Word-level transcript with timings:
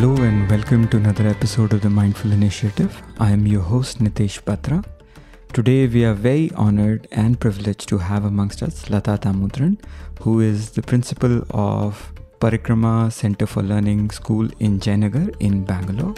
Hello 0.00 0.14
and 0.22 0.48
welcome 0.48 0.86
to 0.90 0.96
another 0.96 1.26
episode 1.26 1.72
of 1.72 1.80
the 1.80 1.90
Mindful 1.90 2.30
Initiative. 2.30 3.02
I 3.18 3.32
am 3.32 3.48
your 3.48 3.62
host 3.62 3.98
Nitesh 3.98 4.44
Patra. 4.44 4.84
Today 5.52 5.88
we 5.88 6.04
are 6.04 6.14
very 6.14 6.52
honored 6.52 7.08
and 7.10 7.40
privileged 7.40 7.88
to 7.88 7.98
have 7.98 8.24
amongst 8.24 8.62
us 8.62 8.84
Latha 8.84 9.18
Tamudran, 9.18 9.76
who 10.20 10.38
is 10.38 10.70
the 10.70 10.82
principal 10.82 11.44
of 11.50 12.12
Parikrama 12.38 13.10
Center 13.10 13.44
for 13.44 13.64
Learning 13.64 14.08
School 14.12 14.48
in 14.60 14.78
Jayanagar 14.78 15.34
in 15.40 15.64
Bangalore. 15.64 16.14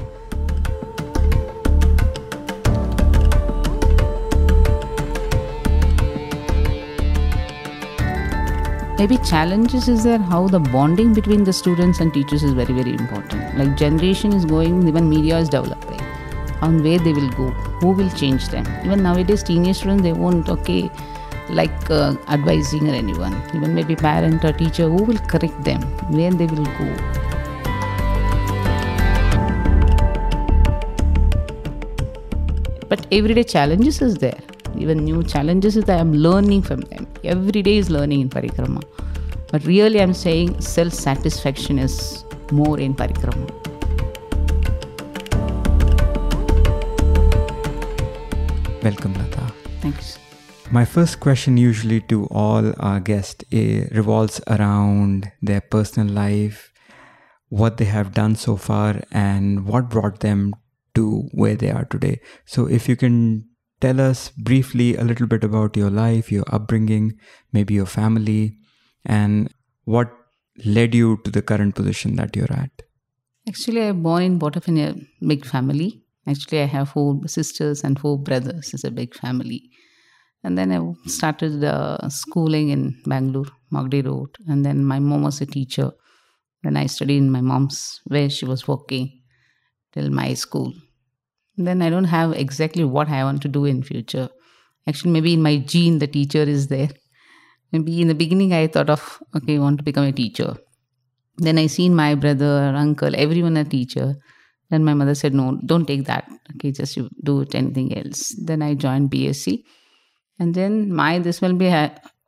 Maybe 9.01 9.17
challenges 9.29 9.89
is 9.91 10.03
there 10.05 10.23
how 10.31 10.39
the 10.55 10.59
bonding 10.73 11.13
between 11.19 11.43
the 11.43 11.53
students 11.59 12.01
and 12.01 12.13
teachers 12.13 12.43
is 12.49 12.53
very 12.53 12.75
very 12.79 12.93
important. 12.93 13.57
Like 13.59 13.71
generation 13.83 14.35
is 14.39 14.45
going 14.45 14.87
even 14.89 15.09
media 15.09 15.39
is 15.39 15.49
developing 15.49 16.03
on 16.61 16.83
where 16.87 16.99
they 16.99 17.15
will 17.19 17.31
go 17.31 17.47
who 17.85 17.93
will 18.01 18.11
change 18.11 18.49
them. 18.49 18.67
Even 18.85 19.03
nowadays 19.03 19.43
teenage 19.43 19.79
students 19.79 20.03
they 20.03 20.13
won't 20.13 20.51
okay 20.51 20.91
like 21.49 21.91
uh, 21.91 22.15
advising 22.29 22.91
or 22.91 22.95
anyone. 22.95 23.41
Even 23.55 23.75
maybe 23.75 23.97
parent 23.97 24.45
or 24.45 24.53
teacher 24.53 24.91
who 24.91 25.03
will 25.03 25.25
correct 25.35 25.65
them 25.65 25.81
where 26.19 26.31
they 26.31 26.45
will 26.45 26.71
go. 26.83 26.91
But 32.87 33.07
everyday 33.11 33.45
challenges 33.45 34.03
is 34.03 34.17
there 34.17 34.50
even 34.77 35.05
new 35.05 35.23
challenges 35.23 35.75
that 35.75 35.99
I'm 36.01 36.13
learning 36.13 36.63
from 36.63 36.81
them. 36.83 37.07
Every 37.25 37.63
day 37.63 37.77
is 37.79 37.91
learning 37.91 38.21
in 38.21 38.31
Parikrama. 38.31 38.83
But 39.51 39.65
really, 39.65 40.01
I'm 40.01 40.15
saying 40.15 40.61
self 40.61 40.93
satisfaction 40.93 41.79
is 41.79 42.25
more 42.53 42.79
in 42.79 42.95
Parikrama. 42.95 43.51
Welcome, 48.83 49.15
Latha. 49.15 49.53
Thanks. 49.81 50.19
My 50.71 50.85
first 50.85 51.19
question, 51.21 51.57
usually 51.57 52.01
to 52.03 52.27
all 52.31 52.73
our 52.79 53.01
guests, 53.01 53.45
eh, 53.53 53.89
revolves 53.91 54.41
around 54.47 55.31
their 55.43 55.61
personal 55.61 56.15
life, 56.15 56.73
what 57.49 57.77
they 57.77 57.87
have 57.87 58.15
done 58.15 58.37
so 58.37 58.57
far, 58.57 59.03
and 59.11 59.67
what 59.67 59.91
brought 59.91 60.21
them 60.21 60.55
to 60.95 61.29
where 61.33 61.57
they 61.57 61.71
are 61.71 61.85
today. 61.85 62.21
So, 62.47 62.67
if 62.67 62.89
you 62.89 62.95
can 62.95 63.50
tell 63.81 64.01
us 64.01 64.31
briefly 64.31 64.97
a 64.97 65.05
little 65.05 65.27
bit 65.27 65.45
about 65.45 65.77
your 65.77 65.91
life, 65.91 66.31
your 66.31 66.45
upbringing, 66.49 67.19
maybe 67.53 67.75
your 67.75 67.87
family, 67.87 68.57
and 69.05 69.53
what 69.85 70.13
led 70.65 70.95
you 70.95 71.19
to 71.25 71.31
the 71.31 71.43
current 71.43 71.75
position 71.75 72.17
that 72.17 72.37
you're 72.37 72.53
at. 72.53 72.71
Actually, 73.49 73.83
I 73.83 73.93
born 73.93 74.23
and 74.23 74.39
brought 74.39 74.57
up 74.57 74.69
in 74.69 74.79
a 74.79 74.95
big 75.27 75.47
family. 75.47 76.03
Actually, 76.27 76.61
I 76.61 76.67
have 76.67 76.91
four 76.91 77.21
sisters 77.27 77.83
and 77.83 77.99
four 77.99 78.19
brothers. 78.19 78.73
It's 78.75 78.85
a 78.85 78.91
big 78.91 79.15
family. 79.15 79.71
And 80.45 80.57
then 80.57 80.73
I 80.73 81.09
started 81.09 81.65
uh, 81.65 82.09
schooling 82.09 82.69
in 82.71 83.01
Bangalore, 83.07 83.51
Magadi 83.73 84.05
Road. 84.05 84.37
And 84.47 84.65
then 84.65 84.85
my 84.85 84.99
mom 84.99 85.23
was 85.23 85.41
a 85.41 85.47
teacher. 85.47 85.91
Then 86.63 86.77
I 86.77 86.87
studied 86.87 87.19
in 87.19 87.31
my 87.31 87.41
mom's, 87.41 88.01
where 88.05 88.29
she 88.29 88.45
was 88.45 88.69
working 88.69 89.23
till 89.93 90.11
my 90.11 90.35
school 90.35 90.73
then 91.57 91.83
I 91.83 91.91
don't 91.91 92.05
have 92.05 92.33
exactly 92.33 92.85
what 92.85 93.09
I 93.09 93.25
want 93.25 93.43
to 93.43 93.49
do 93.49 93.65
in 93.65 93.83
future. 93.83 94.29
Actually, 94.87 95.13
maybe 95.13 95.35
in 95.35 95.43
my 95.43 95.59
gene, 95.59 95.99
the 95.99 96.07
teacher 96.07 96.43
is 96.43 96.69
there. 96.69 96.89
Maybe 97.73 98.01
in 98.01 98.09
the 98.09 98.17
beginning, 98.17 98.53
I 98.53 98.67
thought 98.67 98.91
of, 98.91 99.23
okay, 99.37 99.55
I 99.55 99.61
want 99.61 99.79
to 99.79 99.85
become 99.85 100.05
a 100.05 100.11
teacher. 100.11 100.57
Then 101.37 101.57
I 101.57 101.69
seen 101.69 101.95
my 101.95 102.17
brother, 102.17 102.73
uncle, 102.75 103.15
everyone 103.15 103.57
a 103.57 103.65
teacher. 103.65 104.17
Then 104.71 104.85
my 104.85 104.95
mother 104.95 105.15
said, 105.15 105.35
no, 105.35 105.57
don't 105.65 105.87
take 105.87 106.05
that. 106.07 106.29
Okay, 106.57 106.73
just 106.73 106.99
do 107.23 107.43
it 107.43 107.55
anything 107.55 107.97
else. 107.97 108.35
Then 108.45 108.63
I 108.63 108.75
joined 108.75 109.11
BSc. 109.11 109.63
And 110.41 110.55
then 110.55 110.93
my, 110.93 111.21
this 111.21 111.41
will 111.41 111.53
be, 111.53 111.69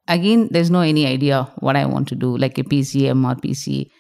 again, 0.09 0.49
there's 0.53 0.71
no 0.71 0.81
any 0.81 1.07
idea 1.07 1.53
what 1.59 1.77
I 1.77 1.87
want 1.87 2.09
to 2.09 2.15
do, 2.15 2.37
like 2.37 2.59
a 2.59 2.63
PCM 2.63 3.25
or 3.29 3.35
PC, 3.35 3.91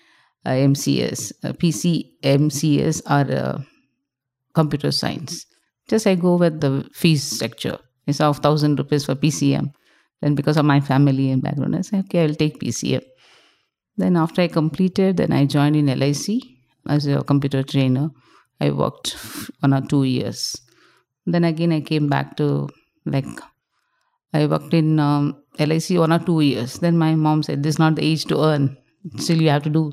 uh, 0.44 0.50
MCS. 0.50 1.32
Uh, 1.42 1.52
PC, 1.52 2.10
MCS 2.22 3.02
or 3.06 3.32
uh, 3.32 3.62
computer 4.54 4.92
science. 4.92 5.46
Just 5.88 6.06
I 6.06 6.14
go 6.14 6.36
with 6.36 6.60
the 6.60 6.88
fees 6.92 7.22
structure. 7.22 7.78
It's 8.06 8.20
of 8.20 8.38
thousand 8.38 8.78
rupees 8.78 9.04
for 9.06 9.14
PCM. 9.14 9.72
Then 10.20 10.34
because 10.34 10.56
of 10.56 10.64
my 10.64 10.80
family 10.80 11.30
and 11.30 11.42
background, 11.42 11.76
I 11.76 11.80
say, 11.82 11.98
okay, 12.00 12.22
I'll 12.24 12.34
take 12.34 12.60
PCM. 12.60 13.02
Then 13.96 14.16
after 14.16 14.42
I 14.42 14.48
completed, 14.48 15.16
then 15.16 15.32
I 15.32 15.44
joined 15.44 15.76
in 15.76 15.86
LIC 15.86 16.42
as 16.88 17.06
a 17.06 17.22
computer 17.22 17.62
trainer. 17.62 18.10
I 18.60 18.70
worked 18.70 19.16
one 19.60 19.74
or 19.74 19.80
two 19.80 20.04
years. 20.04 20.56
Then 21.26 21.44
again, 21.44 21.72
I 21.72 21.80
came 21.80 22.08
back 22.08 22.36
to 22.36 22.68
like 23.04 23.26
I 24.32 24.46
worked 24.46 24.72
in 24.74 24.98
um, 24.98 25.36
LIC 25.58 25.98
one 25.98 26.12
or 26.12 26.18
two 26.18 26.40
years. 26.40 26.78
Then 26.78 26.96
my 26.96 27.14
mom 27.14 27.42
said, 27.42 27.62
"This 27.62 27.74
is 27.74 27.78
not 27.78 27.96
the 27.96 28.04
age 28.04 28.24
to 28.26 28.40
earn. 28.40 28.76
Still, 29.18 29.42
you 29.42 29.50
have 29.50 29.64
to 29.64 29.70
do 29.70 29.92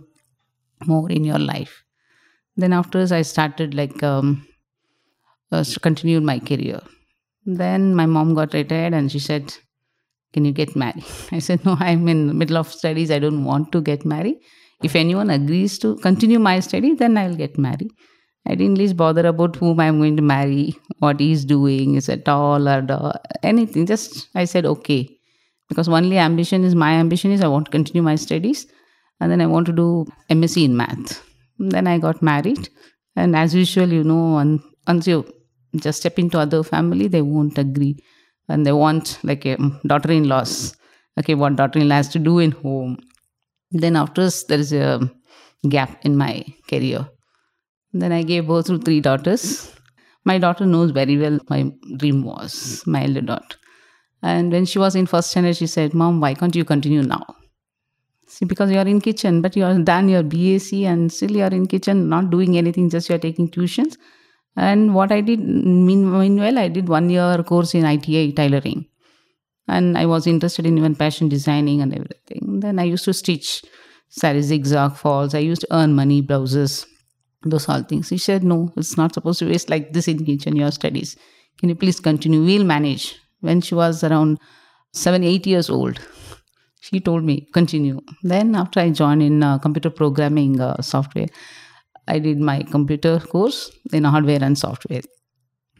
more 0.85 1.09
in 1.09 1.23
your 1.23 1.39
life." 1.39 1.83
Then 2.55 2.73
after 2.73 3.05
I 3.11 3.21
started 3.23 3.73
like 3.73 4.01
um, 4.03 4.45
uh, 5.51 5.63
continued 5.81 6.23
my 6.23 6.39
career. 6.39 6.81
Then 7.45 7.95
my 7.95 8.05
mom 8.05 8.35
got 8.35 8.53
retired 8.53 8.93
and 8.93 9.11
she 9.11 9.19
said, 9.19 9.53
Can 10.33 10.45
you 10.45 10.51
get 10.51 10.75
married? 10.75 11.05
I 11.31 11.39
said, 11.39 11.65
No, 11.65 11.77
I'm 11.79 12.07
in 12.07 12.27
the 12.27 12.33
middle 12.33 12.57
of 12.57 12.71
studies. 12.71 13.11
I 13.11 13.19
don't 13.19 13.43
want 13.43 13.71
to 13.71 13.81
get 13.81 14.05
married. 14.05 14.37
If 14.81 14.95
anyone 14.95 15.29
agrees 15.29 15.77
to 15.79 15.97
continue 15.97 16.39
my 16.39 16.59
study, 16.61 16.93
then 16.93 17.17
I'll 17.17 17.35
get 17.35 17.57
married. 17.57 17.91
I 18.47 18.55
didn't 18.55 18.77
least 18.77 18.95
bother 18.95 19.27
about 19.27 19.57
whom 19.57 19.79
I'm 19.79 19.99
going 19.99 20.15
to 20.15 20.21
marry, 20.21 20.75
what 20.99 21.19
he's 21.19 21.43
doing, 21.45 21.95
is 21.95 22.07
it 22.07 22.25
tall 22.25 22.67
or 22.67 23.13
anything. 23.43 23.85
Just 23.85 24.29
I 24.33 24.45
said 24.45 24.65
okay. 24.65 25.09
Because 25.67 25.87
only 25.87 26.17
ambition 26.17 26.63
is 26.63 26.73
my 26.73 26.93
ambition 26.93 27.31
is 27.31 27.41
I 27.41 27.47
want 27.47 27.65
to 27.65 27.71
continue 27.71 28.01
my 28.01 28.15
studies 28.15 28.65
and 29.19 29.31
then 29.31 29.41
I 29.41 29.45
want 29.45 29.67
to 29.67 29.73
do 29.73 30.05
MSc 30.29 30.63
in 30.63 30.75
math. 30.75 31.23
then 31.59 31.85
I 31.87 31.97
got 31.99 32.21
married. 32.21 32.69
And 33.15 33.35
as 33.35 33.53
usual, 33.53 33.89
you 33.89 34.03
know, 34.03 34.59
once 34.87 35.07
you 35.07 35.25
just 35.75 35.99
step 35.99 36.17
into 36.19 36.39
other 36.39 36.63
family 36.63 37.07
they 37.07 37.21
won't 37.21 37.57
agree. 37.57 37.97
And 38.47 38.65
they 38.65 38.71
want 38.71 39.19
like 39.23 39.45
a 39.45 39.57
daughter-in-laws. 39.85 40.75
Okay 41.19 41.35
what 41.35 41.55
daughter-in-law 41.55 41.95
has 41.95 42.09
to 42.09 42.19
do 42.19 42.39
in 42.39 42.51
home. 42.51 42.97
Then 43.71 43.95
after 43.95 44.29
there 44.47 44.59
is 44.59 44.73
a 44.73 45.09
gap 45.67 46.03
in 46.03 46.17
my 46.17 46.45
career. 46.67 47.07
Then 47.93 48.11
i 48.11 48.23
gave 48.23 48.47
birth 48.47 48.67
to 48.67 48.77
three 48.79 49.01
daughters. 49.01 49.71
My 50.25 50.37
daughter 50.37 50.65
knows 50.65 50.91
very 50.91 51.17
well 51.17 51.39
my 51.49 51.71
dream 51.97 52.23
was 52.23 52.83
my 52.85 53.03
elder 53.03 53.21
daughter. 53.21 53.57
And 54.21 54.51
when 54.51 54.65
she 54.65 54.79
was 54.79 54.95
in 54.95 55.05
first 55.05 55.31
standard 55.31 55.57
she 55.57 55.67
said 55.67 55.93
mom 55.93 56.19
why 56.19 56.33
can't 56.33 56.55
you 56.55 56.65
continue 56.65 57.03
now? 57.03 57.25
See 58.27 58.45
because 58.45 58.71
you 58.71 58.77
are 58.77 58.87
in 58.87 59.01
kitchen 59.01 59.41
but 59.41 59.55
you 59.55 59.63
are 59.65 59.77
done 59.79 60.09
your 60.09 60.23
bac 60.23 60.71
and 60.73 61.11
still 61.11 61.31
you 61.31 61.43
are 61.43 61.53
in 61.59 61.67
kitchen 61.67 62.09
not 62.09 62.29
doing 62.29 62.57
anything 62.57 62.89
just 62.89 63.09
you 63.09 63.15
are 63.15 63.19
taking 63.19 63.49
tuitions 63.49 63.97
and 64.55 64.93
what 64.93 65.11
I 65.11 65.21
did, 65.21 65.39
meanwhile, 65.39 66.59
I 66.59 66.67
did 66.67 66.89
one 66.89 67.09
year 67.09 67.43
course 67.43 67.73
in 67.73 67.85
ITI 67.85 68.33
tailoring. 68.33 68.85
And 69.67 69.97
I 69.97 70.05
was 70.07 70.25
interested 70.25 70.65
in 70.65 70.77
even 70.77 70.95
fashion 70.95 71.29
designing 71.29 71.81
and 71.81 71.93
everything. 71.93 72.59
Then 72.59 72.79
I 72.79 72.83
used 72.83 73.05
to 73.05 73.13
stitch 73.13 73.63
saris, 74.09 74.47
zigzag 74.47 74.95
falls. 74.95 75.33
I 75.33 75.39
used 75.39 75.61
to 75.61 75.67
earn 75.71 75.93
money, 75.93 76.21
blouses, 76.21 76.85
those 77.43 77.69
all 77.69 77.83
things. 77.83 78.09
He 78.09 78.17
said, 78.17 78.43
no, 78.43 78.73
it's 78.75 78.97
not 78.97 79.13
supposed 79.13 79.39
to 79.39 79.49
waste 79.49 79.69
like 79.69 79.93
this 79.93 80.07
in 80.07 80.25
kitchen, 80.25 80.55
your 80.55 80.71
studies. 80.71 81.15
Can 81.59 81.69
you 81.69 81.75
please 81.75 81.99
continue? 81.99 82.43
We'll 82.43 82.65
manage. 82.65 83.15
When 83.41 83.61
she 83.61 83.75
was 83.75 84.03
around 84.03 84.39
seven, 84.93 85.23
eight 85.23 85.47
years 85.47 85.69
old, 85.69 85.99
she 86.81 86.99
told 86.99 87.23
me, 87.23 87.47
continue. 87.53 88.01
Then 88.23 88.55
after 88.55 88.79
I 88.79 88.89
joined 88.89 89.21
in 89.21 89.43
uh, 89.43 89.59
computer 89.59 89.89
programming 89.89 90.59
uh, 90.59 90.81
software, 90.81 91.27
I 92.09 92.19
did 92.19 92.39
my 92.39 92.63
computer 92.63 93.19
course 93.19 93.71
in 93.93 94.03
hardware 94.03 94.43
and 94.43 94.57
software. 94.57 95.01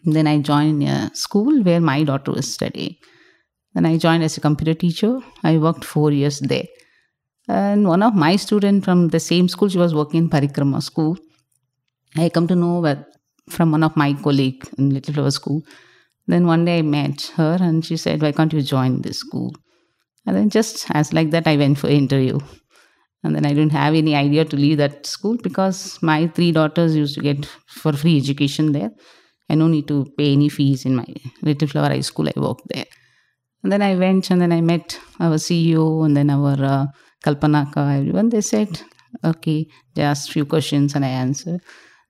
Then 0.04 0.28
I 0.28 0.40
joined 0.40 0.84
a 0.84 1.12
school 1.14 1.62
where 1.64 1.82
my 1.82 2.04
daughter 2.04 2.32
was 2.32 2.52
studying. 2.54 2.96
Then 3.74 3.86
I 3.86 3.98
joined 3.98 4.24
as 4.24 4.38
a 4.38 4.42
computer 4.42 4.74
teacher. 4.74 5.20
I 5.44 5.58
worked 5.58 5.84
four 5.84 6.12
years 6.12 6.40
there. 6.40 6.68
And 7.48 7.88
one 7.88 8.04
of 8.04 8.14
my 8.16 8.36
students 8.36 8.86
from 8.86 9.08
the 9.10 9.20
same 9.20 9.50
school, 9.50 9.70
she 9.70 9.78
was 9.78 9.94
working 9.94 10.24
in 10.24 10.30
Parikrama 10.30 10.82
school. 10.84 11.18
I 12.16 12.30
come 12.30 12.48
to 12.48 12.56
know 12.56 12.82
that 12.82 13.08
from 13.50 13.72
one 13.72 13.84
of 13.84 13.96
my 13.98 14.14
colleague 14.14 14.68
in 14.78 14.92
Little 14.92 15.14
Flower 15.14 15.32
School. 15.32 15.64
Then 16.28 16.46
one 16.46 16.66
day 16.66 16.80
I 16.80 16.82
met 16.84 17.32
her 17.36 17.58
and 17.60 17.84
she 17.84 17.98
said, 17.98 18.22
Why 18.22 18.32
can't 18.32 18.54
you 18.54 18.62
join 18.62 19.02
this 19.02 19.18
school? 19.18 19.56
And 20.26 20.36
then 20.36 20.50
just 20.50 20.86
as 20.92 21.12
like 21.12 21.32
that, 21.32 21.48
I 21.48 21.58
went 21.58 21.80
for 21.80 21.88
interview. 21.88 22.40
And 23.24 23.36
then 23.36 23.46
I 23.46 23.50
didn't 23.50 23.74
have 23.74 23.96
any 23.96 24.16
idea 24.16 24.46
to 24.46 24.56
leave 24.56 24.78
that 24.78 25.06
school 25.06 25.38
because 25.38 26.02
my 26.02 26.28
three 26.28 26.52
daughters 26.52 26.96
used 26.96 27.16
to 27.16 27.22
get 27.22 27.46
for 27.68 27.92
free 27.92 28.18
education 28.18 28.72
there. 28.72 28.92
I 29.50 29.56
no 29.56 29.68
need 29.68 29.88
to 29.88 30.06
pay 30.18 30.34
any 30.34 30.48
fees 30.48 30.86
in 30.86 30.96
my 30.96 31.06
Little 31.42 31.68
Flower 31.68 31.90
High 31.90 32.02
School. 32.02 32.30
I 32.30 32.40
worked 32.40 32.68
there. 32.70 32.86
And 33.64 33.72
then 33.72 33.82
I 33.82 33.96
went 33.96 34.32
and 34.32 34.42
then 34.42 34.54
I 34.54 34.62
met 34.62 35.00
our 35.20 35.36
CEO 35.36 36.06
and 36.06 36.16
then 36.16 36.30
our 36.30 36.64
uh, 36.64 36.86
Kalpanaka, 37.26 38.00
everyone. 38.00 38.30
They 38.30 38.42
said, 38.42 38.82
Okay. 39.24 39.68
They 39.96 40.04
asked 40.04 40.32
few 40.32 40.46
questions 40.46 40.96
and 40.96 41.04
I 41.04 41.10
answered. 41.10 41.62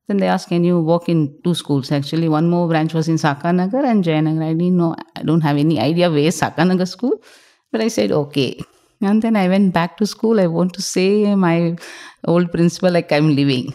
Then 0.08 0.18
they 0.18 0.28
asked, 0.28 0.50
Can 0.50 0.64
you 0.64 0.80
work 0.80 1.10
in 1.10 1.40
two 1.44 1.56
schools? 1.56 1.92
Actually, 1.92 2.30
one 2.30 2.50
more 2.50 2.68
branch 2.68 2.94
was 2.94 3.08
in 3.08 3.16
Sakanagar 3.16 3.84
and 3.86 4.04
Jayanagar. 4.04 4.44
I 4.44 4.54
didn't 4.54 4.78
know, 4.78 4.96
I 5.16 5.24
don't 5.24 5.42
have 5.42 5.58
any 5.58 5.80
idea 5.80 6.12
where 6.12 6.30
Sakanagar 6.30 6.88
school. 6.88 7.24
But 7.72 7.82
I 7.82 7.88
said, 7.88 8.12
Okay. 8.12 8.60
And 9.02 9.22
then 9.22 9.36
I 9.36 9.48
went 9.48 9.74
back 9.74 9.98
to 9.98 10.06
school. 10.06 10.40
I 10.40 10.48
want 10.48 10.74
to 10.74 10.82
say 10.82 11.34
my 11.36 11.78
old 12.26 12.52
principal, 12.52 12.92
like 12.92 13.12
I'm 13.12 13.36
leaving. 13.36 13.74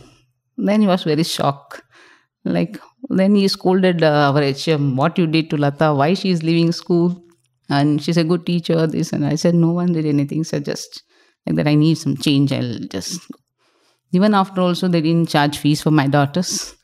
Then 0.56 0.82
he 0.82 0.86
was 0.86 1.04
very 1.04 1.24
shocked. 1.24 1.82
Like, 2.44 2.78
then 3.08 3.34
he 3.34 3.48
scolded 3.48 4.02
uh, 4.02 4.32
our 4.32 4.42
HM, 4.42 4.96
what 4.96 5.18
you 5.18 5.26
did 5.26 5.48
to 5.50 5.56
Latha, 5.56 5.96
why 5.96 6.14
she 6.14 6.30
is 6.30 6.42
leaving 6.42 6.72
school. 6.72 7.22
And 7.70 8.02
she's 8.02 8.18
a 8.18 8.24
good 8.24 8.44
teacher, 8.44 8.86
this. 8.86 9.12
And 9.12 9.24
I 9.24 9.36
said, 9.36 9.54
no 9.54 9.70
one 9.72 9.92
did 9.92 10.04
anything. 10.04 10.44
So 10.44 10.60
just 10.60 11.02
like 11.46 11.56
that, 11.56 11.66
I 11.66 11.74
need 11.74 11.96
some 11.96 12.16
change. 12.18 12.52
I'll 12.52 12.78
just 12.90 13.22
even 14.14 14.32
after 14.32 14.60
also, 14.60 14.86
they 14.86 15.00
didn't 15.00 15.28
charge 15.28 15.58
fees 15.58 15.82
for 15.82 15.90
my 15.90 16.06
daughters. 16.06 16.76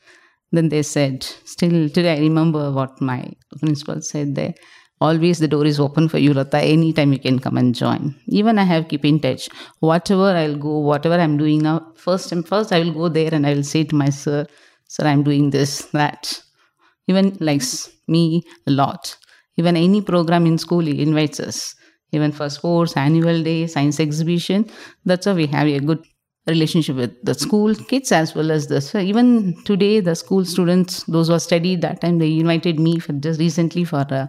Then 0.51 0.67
they 0.67 0.83
said, 0.83 1.23
still 1.45 1.87
today 1.89 2.17
I 2.17 2.19
remember 2.19 2.71
what 2.71 2.99
my 2.99 3.31
principal 3.61 4.01
said 4.01 4.35
there. 4.35 4.53
Always 5.01 5.39
the 5.39 5.47
door 5.47 5.65
is 5.65 5.79
open 5.79 6.07
for 6.07 6.19
you, 6.19 6.33
Latha. 6.33 6.61
Anytime 6.63 7.11
you 7.13 7.19
can 7.19 7.39
come 7.39 7.57
and 7.57 7.75
join. 7.75 8.15
Even 8.27 8.59
I 8.59 8.63
have 8.63 8.87
keep 8.87 9.03
in 9.03 9.19
touch. 9.19 9.49
Whatever 9.79 10.29
I'll 10.41 10.55
go, 10.57 10.79
whatever 10.79 11.15
I'm 11.15 11.37
doing 11.37 11.59
now, 11.63 11.91
first 11.95 12.31
and 12.31 12.47
first 12.47 12.71
I 12.71 12.79
will 12.79 12.93
go 12.93 13.09
there 13.09 13.33
and 13.33 13.47
I 13.47 13.53
will 13.55 13.63
say 13.63 13.83
to 13.83 13.95
my 13.95 14.09
sir, 14.09 14.45
Sir, 14.87 15.07
I'm 15.07 15.23
doing 15.23 15.49
this, 15.49 15.79
that. 15.93 16.41
Even 17.07 17.37
likes 17.39 17.89
me 18.07 18.43
a 18.67 18.71
lot. 18.71 19.17
Even 19.57 19.75
any 19.77 20.01
program 20.01 20.45
in 20.45 20.57
school, 20.57 20.81
he 20.81 21.01
invites 21.01 21.39
us. 21.39 21.75
Even 22.13 22.31
for 22.31 22.49
sports, 22.49 22.95
annual 22.97 23.41
day, 23.43 23.67
science 23.67 23.99
exhibition. 23.99 24.69
That's 25.05 25.25
how 25.25 25.33
we 25.35 25.47
have 25.47 25.67
a 25.67 25.79
good 25.79 26.03
relationship 26.47 26.95
with 26.95 27.11
the 27.23 27.33
school 27.33 27.73
kids 27.75 28.11
as 28.11 28.33
well 28.35 28.49
as 28.51 28.65
the 28.67 28.81
so 28.81 28.97
even 28.97 29.55
today 29.63 29.99
the 29.99 30.15
school 30.15 30.43
students 30.43 31.03
those 31.03 31.27
who 31.27 31.35
are 31.35 31.39
studied 31.39 31.81
that 31.81 32.01
time 32.01 32.17
they 32.17 32.39
invited 32.39 32.79
me 32.79 32.97
for 32.97 33.13
just 33.13 33.39
recently 33.39 33.83
for 33.83 34.03
uh, 34.09 34.25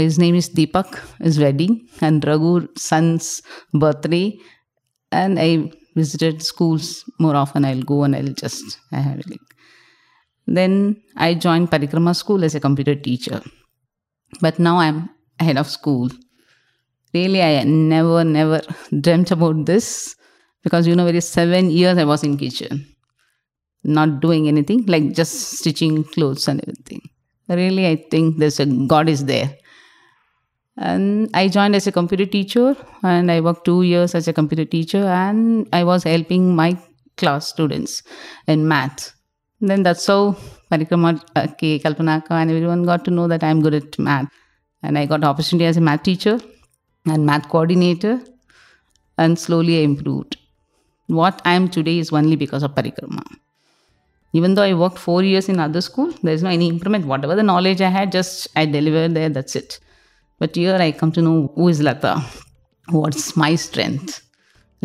his 0.00 0.18
name 0.18 0.34
is 0.34 0.48
Deepak 0.48 0.98
his 1.20 1.38
wedding 1.38 1.86
and 2.00 2.24
Raghu 2.24 2.66
son's 2.76 3.42
birthday. 3.74 4.38
And 5.10 5.38
I 5.38 5.70
visited 5.94 6.42
schools 6.42 7.04
more 7.18 7.36
often. 7.36 7.64
I'll 7.64 7.82
go 7.82 8.04
and 8.04 8.16
I'll 8.16 8.32
just 8.32 8.78
I 8.90 9.00
have 9.00 9.18
like 9.28 9.40
then 10.46 11.00
I 11.16 11.34
joined 11.34 11.70
Parikrama 11.70 12.16
school 12.16 12.42
as 12.44 12.54
a 12.54 12.60
computer 12.60 12.94
teacher. 12.94 13.42
But 14.40 14.58
now 14.58 14.78
I'm 14.78 15.10
head 15.38 15.58
of 15.58 15.68
school. 15.68 16.08
Really 17.12 17.42
I 17.42 17.62
never 17.64 18.24
never 18.24 18.62
dreamt 19.00 19.30
about 19.30 19.66
this. 19.66 20.16
Because 20.62 20.86
you 20.86 20.94
know 20.94 21.04
very 21.04 21.20
seven 21.20 21.70
years 21.70 21.98
i 21.98 22.04
was 22.04 22.22
in 22.24 22.38
kitchen. 22.38 22.86
Not 23.84 24.20
doing 24.20 24.48
anything 24.48 24.86
like 24.86 25.12
just 25.12 25.58
stitching 25.58 26.04
clothes 26.04 26.48
and 26.48 26.60
everything. 26.62 27.02
Really 27.48 27.86
i 27.86 27.96
think 28.10 28.38
there's 28.38 28.58
a 28.60 28.64
god 28.64 29.10
is 29.10 29.26
there 29.26 29.58
and 30.76 31.28
i 31.34 31.48
joined 31.48 31.76
as 31.76 31.86
a 31.86 31.92
computer 31.92 32.26
teacher 32.26 32.76
and 33.02 33.30
i 33.30 33.40
worked 33.40 33.64
two 33.64 33.82
years 33.82 34.14
as 34.14 34.28
a 34.28 34.32
computer 34.32 34.64
teacher 34.64 35.04
and 35.04 35.68
i 35.72 35.84
was 35.84 36.02
helping 36.04 36.54
my 36.56 36.76
class 37.16 37.46
students 37.46 38.02
in 38.46 38.66
math 38.66 39.14
then 39.60 39.82
that's 39.82 40.06
how 40.06 40.34
parikrama 40.70 41.10
uh, 41.36 41.46
okay, 41.50 41.78
kalpanaka 41.78 42.32
and 42.32 42.50
everyone 42.50 42.84
got 42.84 43.04
to 43.04 43.10
know 43.10 43.28
that 43.28 43.44
i'm 43.44 43.60
good 43.60 43.74
at 43.74 43.98
math 43.98 44.28
and 44.82 44.98
i 44.98 45.04
got 45.04 45.22
opportunity 45.24 45.66
as 45.66 45.76
a 45.76 45.80
math 45.80 46.02
teacher 46.02 46.38
and 47.06 47.26
math 47.26 47.48
coordinator 47.48 48.20
and 49.18 49.38
slowly 49.38 49.78
i 49.80 49.82
improved 49.82 50.36
what 51.12 51.42
I 51.44 51.54
am 51.54 51.68
today 51.68 51.98
is 51.98 52.12
only 52.12 52.36
because 52.36 52.62
of 52.62 52.74
Parikrama. 52.74 53.22
Even 54.32 54.54
though 54.54 54.62
I 54.62 54.74
worked 54.74 54.98
four 54.98 55.22
years 55.22 55.48
in 55.48 55.60
other 55.60 55.80
school, 55.80 56.12
there 56.22 56.32
is 56.32 56.42
no 56.42 56.48
any 56.48 56.68
improvement. 56.68 57.06
Whatever 57.06 57.34
the 57.34 57.42
knowledge 57.42 57.80
I 57.80 57.90
had, 57.90 58.12
just 58.12 58.48
I 58.56 58.64
delivered 58.64 59.14
there, 59.14 59.28
that's 59.28 59.54
it. 59.54 59.78
But 60.42 60.56
here 60.56 60.78
I 60.86 60.90
come 60.90 61.12
to 61.16 61.22
know 61.26 61.52
who 61.54 61.68
is 61.72 61.80
Latha, 61.88 62.12
what's 62.90 63.36
my 63.36 63.54
strength. 63.54 64.22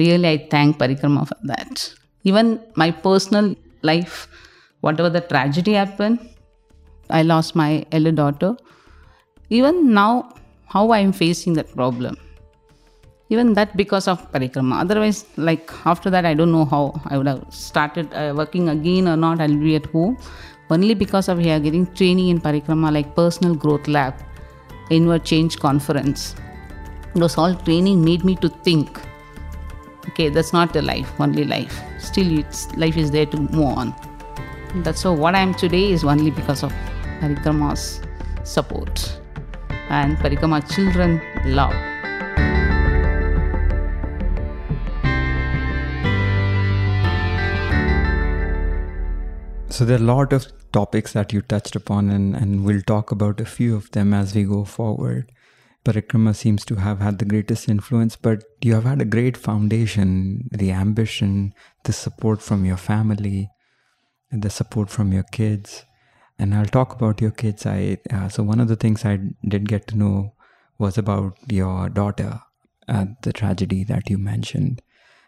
Really, 0.01 0.30
I 0.33 0.38
thank 0.51 0.77
Parikrama 0.77 1.27
for 1.30 1.38
that. 1.51 1.94
Even 2.24 2.59
my 2.75 2.92
personal 2.92 3.56
life, 3.81 4.27
whatever 4.81 5.09
the 5.09 5.21
tragedy 5.21 5.74
happened, 5.74 6.19
I 7.09 7.24
lost 7.24 7.56
my 7.56 7.71
elder 7.92 8.12
daughter. 8.12 8.56
Even 9.50 9.94
now, 9.95 10.12
how 10.68 10.92
I 10.92 11.00
am 11.00 11.12
facing 11.24 11.54
that 11.54 11.74
problem 11.75 12.18
even 13.30 13.53
that 13.57 13.71
because 13.80 14.06
of 14.12 14.19
parikrama 14.33 14.75
otherwise 14.83 15.18
like 15.48 15.71
after 15.92 16.10
that 16.13 16.25
i 16.30 16.33
don't 16.39 16.53
know 16.57 16.68
how 16.74 16.83
i 17.12 17.18
would 17.18 17.30
have 17.31 17.42
started 17.50 18.07
uh, 18.13 18.33
working 18.38 18.69
again 18.69 19.07
or 19.13 19.18
not 19.18 19.42
i'll 19.42 19.60
be 19.65 19.75
at 19.80 19.88
home 19.95 20.18
only 20.75 20.94
because 20.94 21.27
of 21.33 21.38
here 21.48 21.60
getting 21.60 21.86
training 22.00 22.30
in 22.33 22.39
parikrama 22.48 22.92
like 22.98 23.10
personal 23.21 23.53
growth 23.63 23.88
lab 23.98 24.13
inward 24.89 25.24
change 25.24 25.60
conference. 25.60 26.36
Those 27.16 27.38
all 27.38 27.56
training 27.56 28.04
made 28.04 28.24
me 28.24 28.36
to 28.38 28.50
think 28.50 29.00
okay 30.10 30.30
that's 30.30 30.54
not 30.54 30.74
the 30.74 30.81
life 30.81 31.10
only 31.19 31.44
life. 31.44 31.81
Still 32.00 32.39
it's, 32.39 32.74
life 32.75 32.98
is 32.98 33.12
there 33.12 33.25
to 33.25 33.38
move 33.38 33.78
on. 33.78 33.95
That's 34.84 35.01
so 35.01 35.13
what 35.13 35.36
i 35.36 35.39
am 35.39 35.54
today 35.54 35.92
is 35.92 36.04
only 36.04 36.31
because 36.31 36.63
of 36.63 36.72
parikrama's 37.19 38.01
support. 38.44 39.19
And 39.89 40.18
parikrama 40.18 40.74
children 40.74 41.22
love 41.45 41.74
So 49.77 49.85
there 49.85 50.00
are 50.00 50.01
a 50.01 50.15
lot 50.15 50.33
of 50.33 50.47
topics 50.71 51.13
that 51.13 51.31
you 51.31 51.44
touched 51.44 51.75
upon, 51.75 52.09
and, 52.09 52.35
and 52.35 52.65
we'll 52.65 52.81
talk 52.81 53.12
about 53.12 53.39
a 53.39 53.45
few 53.45 53.75
of 53.75 53.91
them 53.91 54.12
as 54.12 54.33
we 54.33 54.44
go 54.44 54.63
forward. 54.65 55.31
Parikrama 55.85 56.35
seems 56.35 56.65
to 56.65 56.77
have 56.77 57.00
had 57.00 57.19
the 57.19 57.25
greatest 57.25 57.69
influence, 57.69 58.15
but 58.15 58.43
you 58.63 58.74
have 58.74 58.86
had 58.86 59.03
a 59.03 59.05
great 59.05 59.38
foundation, 59.38 60.50
the 60.51 60.72
ambition, 60.72 61.53
the 61.84 61.93
support 61.93 62.41
from 62.41 62.65
your 62.65 62.75
family, 62.75 63.51
and 64.31 64.41
the 64.41 64.50
support 64.50 64.89
from 64.89 65.13
your 65.13 65.25
kids. 65.31 65.86
And 66.39 66.55
I'll 66.55 66.65
talk 66.65 66.96
about 66.96 67.22
your 67.22 67.29
kids. 67.29 67.67
I 67.67 68.00
uh, 68.12 68.29
so 68.29 68.41
one 68.41 68.60
of 68.60 68.69
the 68.69 68.75
things 68.75 69.05
I 69.05 69.19
did 69.48 69.69
get 69.69 69.86
to 69.89 69.96
know 69.96 70.34
was 70.79 70.98
about 70.98 71.38
your 71.51 71.89
daughter, 71.89 72.41
uh, 72.88 73.05
the 73.22 73.31
tragedy 73.31 73.84
that 73.84 74.10
you 74.10 74.17
mentioned. 74.17 74.81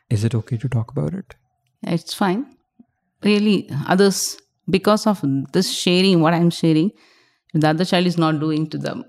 Is 0.10 0.24
it 0.24 0.34
okay 0.34 0.58
to 0.58 0.68
talk 0.68 0.89
about 0.89 1.13
it? 1.13 1.36
It's 1.84 2.15
fine 2.15 2.48
really 3.24 3.70
others 3.88 4.38
because 4.70 5.06
of 5.08 5.22
this 5.54 5.72
sharing 5.72 6.22
what 6.22 6.34
i'm 6.34 6.50
sharing 6.50 6.92
if 7.54 7.62
the 7.62 7.70
other 7.70 7.86
child 7.86 8.06
is 8.06 8.18
not 8.18 8.40
doing 8.40 8.68
to 8.70 8.78
them 8.78 9.04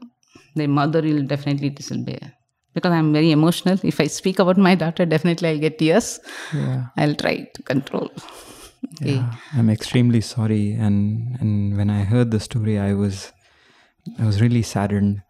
their 0.54 0.68
mother 0.68 1.02
will 1.02 1.22
definitely 1.22 1.70
disobey 1.70 2.18
because 2.74 2.92
i'm 2.92 3.12
very 3.12 3.30
emotional. 3.30 3.78
If 3.82 4.00
i 4.00 4.06
speak 4.06 4.38
about 4.38 4.58
my 4.58 4.74
daughter 4.74 5.06
definitely 5.06 5.48
i'll 5.48 5.58
get 5.58 5.78
tears. 5.78 6.20
Yeah. 6.54 6.86
i'll 6.96 7.14
try 7.14 7.48
to 7.54 7.62
control. 7.62 8.10
Okay. 8.94 9.14
yeah, 9.14 9.34
i'm 9.54 9.70
extremely 9.70 10.20
sorry. 10.20 10.72
And 10.72 11.36
and 11.40 11.76
when 11.76 11.90
i 11.90 12.02
heard 12.02 12.30
the 12.30 12.40
story 12.40 12.78
i 12.78 12.92
was 12.94 13.32
i 14.18 14.26
was 14.26 14.40
really 14.40 14.62
saddened. 14.62 15.22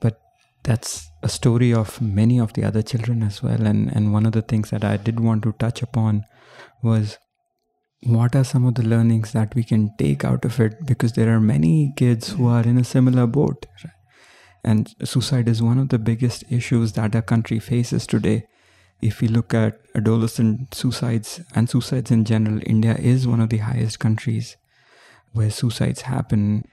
But 0.00 0.20
that's 0.62 1.08
a 1.22 1.28
story 1.28 1.72
of 1.72 2.00
many 2.00 2.40
of 2.40 2.52
the 2.54 2.64
other 2.64 2.82
children 2.82 3.22
as 3.22 3.42
well. 3.42 3.66
And 3.66 3.94
and 3.94 4.12
one 4.12 4.26
of 4.26 4.32
the 4.32 4.42
things 4.42 4.70
that 4.70 4.84
i 4.84 4.96
did 4.96 5.20
want 5.20 5.42
to 5.44 5.52
touch 5.52 5.82
upon 5.82 6.24
was 6.82 7.18
what 8.06 8.36
are 8.36 8.44
some 8.44 8.64
of 8.64 8.74
the 8.74 8.82
learnings 8.82 9.32
that 9.32 9.54
we 9.54 9.64
can 9.64 9.92
take 9.98 10.24
out 10.24 10.44
of 10.44 10.60
it? 10.60 10.86
Because 10.86 11.12
there 11.12 11.34
are 11.34 11.40
many 11.40 11.92
kids 11.96 12.30
who 12.30 12.46
are 12.46 12.62
in 12.62 12.78
a 12.78 12.84
similar 12.84 13.26
boat 13.26 13.66
and 14.66 14.94
suicide 15.04 15.48
is 15.48 15.62
one 15.62 15.78
of 15.78 15.90
the 15.90 15.98
biggest 15.98 16.44
issues 16.50 16.92
that 16.94 17.14
our 17.14 17.22
country 17.22 17.60
faces 17.60 18.06
today. 18.06 18.48
If 19.00 19.20
we 19.20 19.28
look 19.28 19.54
at 19.54 19.78
adolescent 19.94 20.74
suicides 20.74 21.40
and 21.54 21.70
suicides 21.70 22.10
in 22.10 22.24
general 22.24 22.60
india 22.66 22.96
is 22.96 23.28
one 23.28 23.40
of 23.40 23.50
the 23.50 23.58
highest 23.58 24.00
countries 24.00 24.56
where 25.32 25.50
suicides 25.50 26.02
happen. 26.02 26.64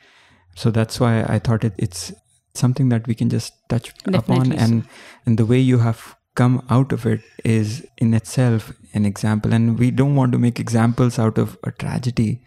So 0.55 0.71
that's 0.71 0.99
why 0.99 1.23
i 1.23 1.37
thought 1.37 1.63
it, 1.63 1.73
it's 1.77 2.11
something 2.55 2.89
that 2.89 3.07
we 3.07 3.15
can 3.15 3.29
just 3.29 3.53
touch 3.69 3.93
Definitely. 3.93 4.17
upon 4.17 4.51
and 4.53 4.83
and 5.25 5.37
the 5.37 5.45
way 5.45 5.59
you 5.59 5.79
have 5.79 6.15
come 6.35 6.65
out 6.69 6.91
of 6.91 7.05
it 7.05 7.21
is 7.43 7.85
in 7.97 8.13
itself 8.13 8.73
an 8.93 9.05
example. 9.05 9.53
And 9.53 9.77
we 9.77 9.91
don't 9.91 10.15
want 10.15 10.31
to 10.31 10.37
make 10.37 10.59
examples 10.59 11.19
out 11.19 11.37
of 11.37 11.57
a 11.63 11.71
tragedy, 11.71 12.41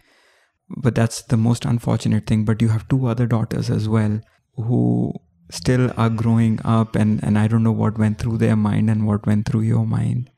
but 0.69 0.95
that's 0.95 1.21
the 1.23 1.37
most 1.37 1.65
unfortunate 1.65 2.27
thing. 2.27 2.45
But 2.45 2.61
you 2.61 2.69
have 2.69 2.87
two 2.87 3.07
other 3.07 3.25
daughters 3.25 3.69
as 3.69 3.87
well 3.87 4.21
who 4.55 5.13
still 5.49 5.91
are 5.95 6.09
growing 6.09 6.59
up, 6.65 6.95
and, 6.95 7.23
and 7.23 7.39
I 7.39 7.47
don't 7.47 7.63
know 7.63 7.71
what 7.71 7.97
went 7.97 8.19
through 8.19 8.37
their 8.37 8.55
mind 8.55 8.89
and 8.89 9.07
what 9.07 9.25
went 9.25 9.45
through 9.45 9.61
your 9.61 9.85
mind. 9.85 10.29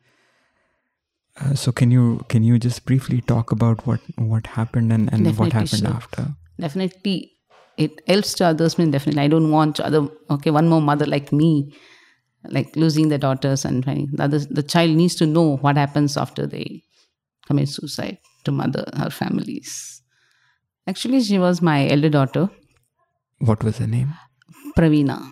Uh, 1.42 1.56
so 1.56 1.72
can 1.72 1.90
you 1.90 2.20
can 2.28 2.44
you 2.44 2.60
just 2.60 2.86
briefly 2.86 3.22
talk 3.22 3.54
about 3.54 3.88
what 3.88 4.02
what 4.18 4.46
happened 4.46 4.92
and, 4.92 5.12
and 5.14 5.38
what 5.38 5.54
happened 5.54 5.88
after? 5.88 6.28
Definitely, 6.60 7.32
it 7.78 8.02
helps 8.08 8.34
to 8.36 8.46
others. 8.46 8.78
Mean, 8.78 8.92
definitely, 8.92 9.22
I 9.22 9.30
don't 9.30 9.50
want 9.50 9.80
other. 9.80 10.10
Okay, 10.30 10.52
one 10.52 10.68
more 10.68 10.82
mother 10.82 11.06
like 11.06 11.32
me 11.32 11.74
like 12.46 12.76
losing 12.76 13.10
their 13.10 13.18
daughters 13.18 13.66
and 13.66 13.84
the, 13.84 14.24
other, 14.24 14.40
the 14.40 14.64
child 14.64 14.92
needs 14.92 15.16
to 15.16 15.26
know 15.26 15.58
what 15.58 15.76
happens 15.78 16.18
after 16.18 16.48
they 16.48 16.84
commit 17.46 17.70
suicide 17.70 18.18
to 18.46 18.52
mother 18.52 18.86
her 18.96 19.10
families. 19.10 20.02
Actually, 20.88 21.22
she 21.22 21.38
was 21.38 21.62
my 21.62 21.88
elder 21.88 22.10
daughter, 22.10 22.50
What 23.40 23.64
was 23.64 23.78
her 23.78 23.88
name? 23.88 24.14
Praveena. 24.78 25.32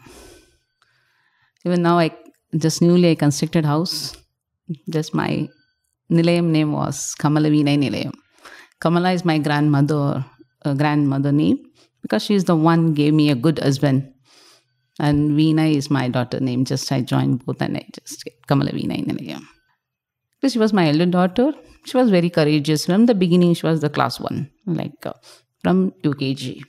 Even 1.65 1.81
now, 1.81 1.97
I 1.99 2.11
just 2.55 2.81
newly 2.81 3.11
I 3.11 3.15
constructed 3.15 3.65
house. 3.65 4.15
Just 4.89 5.13
my 5.13 5.47
Nilayam 6.11 6.45
name 6.45 6.71
was 6.73 7.15
Kamalavina 7.19 7.77
Nilayam. 7.77 8.13
Kamala 8.79 9.11
is 9.11 9.25
my 9.25 9.37
grandmother, 9.39 10.23
uh, 10.63 10.73
grandmother 10.73 11.31
name 11.31 11.57
because 12.01 12.23
she's 12.23 12.43
the 12.45 12.55
one 12.55 12.93
gave 12.93 13.13
me 13.13 13.29
a 13.29 13.35
good 13.35 13.59
husband. 13.59 14.13
And 14.99 15.31
Veena 15.31 15.73
is 15.73 15.89
my 15.91 16.07
daughter 16.07 16.39
name. 16.39 16.65
Just 16.65 16.91
I 16.91 17.01
joined 17.01 17.45
both 17.45 17.61
and 17.61 17.77
I 17.77 17.85
just 17.93 18.23
Kamala 18.47 18.71
get 18.71 18.81
Kamalavina 18.81 19.05
Nilayam. 19.05 19.43
Because 20.39 20.53
she 20.53 20.59
was 20.59 20.73
my 20.73 20.87
elder 20.89 21.05
daughter. 21.05 21.53
She 21.85 21.97
was 21.97 22.09
very 22.09 22.29
courageous. 22.29 22.85
From 22.85 23.05
the 23.05 23.15
beginning, 23.15 23.53
she 23.53 23.65
was 23.65 23.81
the 23.81 23.89
class 23.89 24.19
one, 24.19 24.49
like 24.65 25.05
uh, 25.05 25.13
from 25.63 25.91
UKG. 26.03 26.61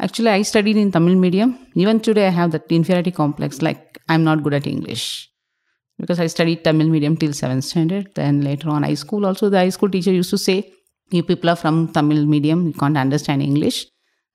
Actually, 0.00 0.30
I 0.30 0.42
studied 0.42 0.76
in 0.76 0.90
Tamil 0.90 1.14
medium. 1.14 1.58
Even 1.74 2.00
today, 2.00 2.26
I 2.26 2.30
have 2.30 2.50
that 2.52 2.64
inferiority 2.70 3.12
complex, 3.12 3.62
like 3.62 3.98
I'm 4.08 4.24
not 4.24 4.42
good 4.42 4.54
at 4.54 4.66
English. 4.66 5.28
Because 5.98 6.18
I 6.18 6.26
studied 6.26 6.64
Tamil 6.64 6.88
medium 6.88 7.16
till 7.16 7.30
7th 7.30 7.62
standard. 7.62 8.08
Then 8.14 8.40
later 8.42 8.68
on, 8.68 8.82
high 8.82 8.94
school, 8.94 9.24
also 9.26 9.48
the 9.48 9.58
high 9.58 9.68
school 9.68 9.90
teacher 9.90 10.12
used 10.12 10.30
to 10.30 10.38
say, 10.38 10.72
You 11.10 11.22
people 11.22 11.50
are 11.50 11.56
from 11.56 11.92
Tamil 11.92 12.26
medium, 12.26 12.66
you 12.66 12.72
can't 12.72 12.96
understand 12.96 13.42
English. 13.42 13.86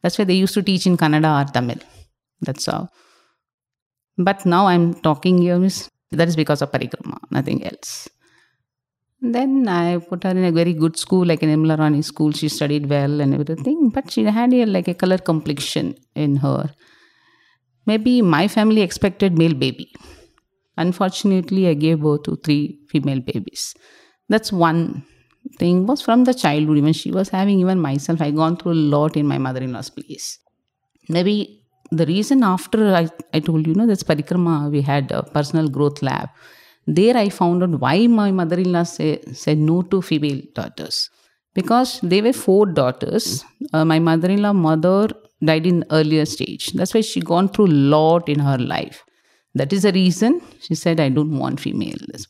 That's 0.01 0.17
why 0.17 0.25
they 0.25 0.35
used 0.35 0.53
to 0.53 0.61
teach 0.61 0.85
in 0.85 0.95
Kannada 0.95 1.41
or 1.41 1.51
Tamil. 1.51 1.79
That's 2.41 2.67
how. 2.67 2.89
But 4.17 4.45
now 4.45 4.67
I'm 4.67 4.93
talking 4.95 5.37
here, 5.37 5.59
miss. 5.59 5.89
That 6.11 6.27
is 6.27 6.35
because 6.35 6.61
of 6.61 6.71
Parikrama, 6.71 7.17
nothing 7.31 7.63
else. 7.65 8.09
Then 9.19 9.67
I 9.67 9.97
put 9.97 10.23
her 10.23 10.29
in 10.29 10.45
a 10.45 10.51
very 10.51 10.73
good 10.73 10.97
school, 10.97 11.25
like 11.25 11.43
in 11.43 11.49
Nirmala 11.49 11.77
Rani 11.79 12.01
school. 12.01 12.31
She 12.31 12.49
studied 12.49 12.87
well 12.89 13.19
and 13.19 13.33
everything, 13.33 13.89
but 13.89 14.11
she 14.11 14.23
had 14.23 14.53
a, 14.53 14.65
like 14.65 14.87
a 14.87 14.93
color 14.93 15.17
complexion 15.17 15.95
in 16.15 16.37
her. 16.37 16.69
Maybe 17.85 18.21
my 18.21 18.47
family 18.47 18.81
expected 18.81 19.37
male 19.37 19.53
baby. 19.53 19.91
Unfortunately, 20.77 21.67
I 21.67 21.73
gave 21.73 22.01
birth 22.01 22.23
to 22.23 22.35
three 22.37 22.79
female 22.89 23.19
babies. 23.19 23.73
That's 24.29 24.51
one 24.51 25.03
thing. 25.57 25.87
Was 25.87 26.01
from 26.01 26.25
the 26.25 26.33
childhood. 26.33 26.77
Even 26.77 26.93
she 26.93 27.11
was 27.11 27.29
having. 27.29 27.59
Even 27.59 27.79
myself, 27.79 28.21
I 28.21 28.31
gone 28.31 28.57
through 28.57 28.73
a 28.73 28.83
lot 28.95 29.17
in 29.17 29.25
my 29.25 29.37
mother-in-law's 29.37 29.89
place. 29.89 30.37
Maybe 31.09 31.63
the 31.91 32.05
reason 32.05 32.43
after 32.43 32.93
I, 32.95 33.09
I 33.33 33.39
told 33.39 33.67
you, 33.67 33.73
know, 33.73 33.87
that's 33.87 34.03
Parikrama, 34.03 34.69
we 34.71 34.81
had 34.81 35.11
a 35.11 35.23
personal 35.23 35.67
growth 35.67 36.01
lab 36.01 36.29
there 36.87 37.17
I 37.17 37.27
found 37.29 37.63
out 37.63 37.81
why 37.81 38.07
my 38.07 38.31
mother 38.31 38.57
in 38.57 38.71
law 38.71 38.83
say, 38.83 39.21
said 39.33 39.57
no 39.57 39.81
to 39.83 40.01
female 40.01 40.41
daughters. 40.55 41.09
Because 41.53 41.99
they 42.01 42.21
were 42.21 42.33
four 42.33 42.65
daughters. 42.65 43.43
Uh, 43.73 43.83
my 43.83 43.99
mother 43.99 44.29
in 44.29 44.41
law 44.41 44.53
mother 44.53 45.09
died 45.43 45.67
in 45.67 45.83
earlier 45.91 46.25
stage. 46.25 46.71
That's 46.71 46.93
why 46.93 47.01
she 47.01 47.19
gone 47.19 47.49
through 47.49 47.67
lot 47.67 48.29
in 48.29 48.39
her 48.39 48.57
life. 48.57 49.03
That 49.53 49.73
is 49.73 49.83
the 49.83 49.91
reason 49.91 50.41
she 50.61 50.75
said, 50.75 50.99
I 50.99 51.09
don't 51.09 51.37
want 51.37 51.59
females. 51.59 52.27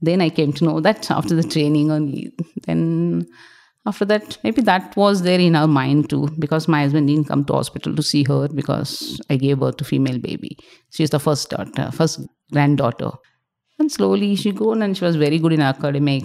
Then 0.00 0.20
I 0.20 0.30
came 0.30 0.52
to 0.54 0.64
know 0.64 0.80
that 0.80 1.08
after 1.10 1.36
the 1.36 1.44
training 1.44 1.92
only. 1.92 2.32
Then 2.66 3.26
after 3.84 4.04
that, 4.04 4.38
maybe 4.44 4.62
that 4.62 4.96
was 4.96 5.22
there 5.22 5.40
in 5.40 5.56
our 5.56 5.66
mind 5.66 6.08
too, 6.10 6.28
because 6.38 6.68
my 6.68 6.82
husband 6.82 7.08
didn't 7.08 7.28
come 7.28 7.44
to 7.46 7.52
hospital 7.54 7.94
to 7.96 8.02
see 8.02 8.22
her 8.24 8.48
because 8.48 9.20
I 9.28 9.36
gave 9.36 9.58
birth 9.58 9.78
to 9.78 9.84
female 9.84 10.18
baby. 10.18 10.56
She's 10.90 11.10
the 11.10 11.18
first 11.18 11.50
daughter, 11.50 11.90
first 11.90 12.20
granddaughter. 12.52 13.10
And 13.78 13.90
slowly 13.90 14.36
she 14.36 14.52
grew 14.52 14.72
and 14.72 14.96
she 14.96 15.04
was 15.04 15.16
very 15.16 15.38
good 15.38 15.52
in 15.52 15.60
academic, 15.60 16.22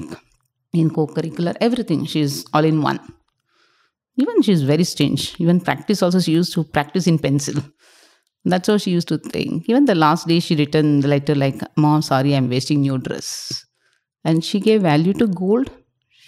in 0.74 0.92
co-curricular, 0.92 1.56
everything. 1.60 2.06
She's 2.06 2.46
all 2.54 2.64
in 2.64 2.82
one. 2.84 3.00
Even 4.18 4.44
she's 4.44 4.62
very 4.62 4.84
strange. 4.84 5.36
Even 5.40 5.60
practice 5.60 6.04
also 6.04 6.20
she 6.20 6.34
used 6.34 6.54
to 6.54 6.64
practice 6.64 7.08
in 7.08 7.18
pencil. 7.18 7.64
That's 8.46 8.68
how 8.68 8.78
she 8.78 8.92
used 8.92 9.08
to 9.08 9.18
think. 9.18 9.68
Even 9.68 9.86
the 9.86 9.96
last 9.96 10.28
day 10.28 10.40
she 10.40 10.56
written 10.56 11.02
the 11.02 11.08
letter 11.08 11.34
like, 11.34 11.60
Mom, 11.76 12.02
sorry, 12.04 12.36
I'm 12.36 12.50
wasting 12.50 12.82
new 12.82 13.00
dress. 13.00 13.66
And 14.24 14.44
she 14.44 14.60
gave 14.60 14.84
value 14.84 15.14
to 15.14 15.28
gold. 15.28 15.72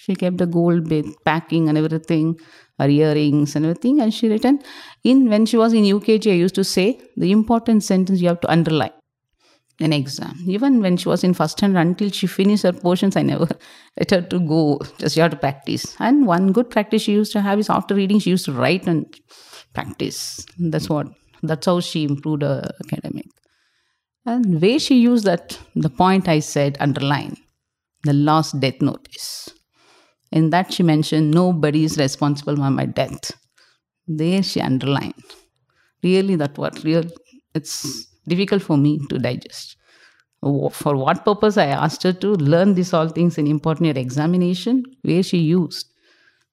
She 0.09 0.15
kept 0.15 0.39
the 0.39 0.47
gold 0.47 0.89
bit, 0.89 1.05
packing 1.23 1.69
and 1.69 1.77
everything, 1.77 2.35
her 2.79 2.89
earrings 2.89 3.55
and 3.55 3.65
everything. 3.65 4.01
And 4.01 4.11
she 4.11 4.27
written 4.27 4.59
in 5.03 5.29
when 5.29 5.45
she 5.45 5.55
was 5.55 5.71
in 5.71 5.83
UKG, 5.83 6.31
I 6.31 6.35
used 6.35 6.55
to 6.55 6.63
say 6.63 6.99
the 7.15 7.31
important 7.31 7.83
sentence 7.83 8.19
you 8.19 8.27
have 8.29 8.41
to 8.41 8.49
underline 8.49 8.93
an 9.79 9.93
exam. 9.93 10.35
Even 10.47 10.81
when 10.81 10.97
she 10.97 11.07
was 11.07 11.23
in 11.23 11.35
first 11.35 11.61
hand, 11.61 11.77
until 11.77 12.09
she 12.09 12.25
finished 12.25 12.63
her 12.63 12.73
portions, 12.73 13.15
I 13.15 13.21
never 13.21 13.47
let 13.99 14.09
her 14.09 14.21
to 14.21 14.39
go. 14.39 14.79
Just 14.97 15.15
you 15.15 15.21
have 15.21 15.29
to 15.29 15.37
practice. 15.37 15.95
And 15.99 16.25
one 16.25 16.53
good 16.53 16.71
practice 16.71 17.03
she 17.03 17.11
used 17.11 17.31
to 17.33 17.41
have 17.41 17.59
is 17.59 17.69
after 17.69 17.93
reading, 17.93 18.17
she 18.17 18.31
used 18.31 18.45
to 18.45 18.53
write 18.53 18.87
and 18.87 19.05
practice. 19.75 20.43
That's 20.57 20.89
what. 20.89 21.05
That's 21.43 21.67
how 21.67 21.81
she 21.81 22.03
improved 22.03 22.41
her 22.41 22.63
academic. 22.83 23.27
And 24.25 24.59
where 24.59 24.79
she 24.79 24.99
used 24.99 25.25
that, 25.25 25.59
the 25.75 25.91
point 25.91 26.27
I 26.27 26.39
said, 26.39 26.77
underline, 26.79 27.37
the 28.03 28.13
last 28.13 28.59
death 28.59 28.81
notice. 28.81 29.49
In 30.31 30.49
that 30.51 30.71
she 30.71 30.83
mentioned 30.83 31.31
nobody 31.31 31.83
is 31.83 31.97
responsible 31.97 32.55
for 32.55 32.69
my 32.69 32.85
death. 32.85 33.31
There 34.07 34.43
she 34.43 34.61
underlined. 34.61 35.13
Really, 36.03 36.35
that 36.35 36.57
what 36.57 36.83
real. 36.83 37.03
It's 37.55 38.07
difficult 38.27 38.61
for 38.61 38.77
me 38.77 38.99
to 39.09 39.17
digest. 39.17 39.75
For 40.41 40.95
what 40.95 41.25
purpose 41.25 41.57
I 41.57 41.65
asked 41.65 42.03
her 42.03 42.13
to 42.13 42.33
learn 42.35 42.75
these 42.75 42.93
all 42.93 43.09
things 43.09 43.37
in 43.37 43.47
important 43.47 43.97
examination, 43.97 44.83
where 45.01 45.23
she 45.23 45.39
used. 45.39 45.87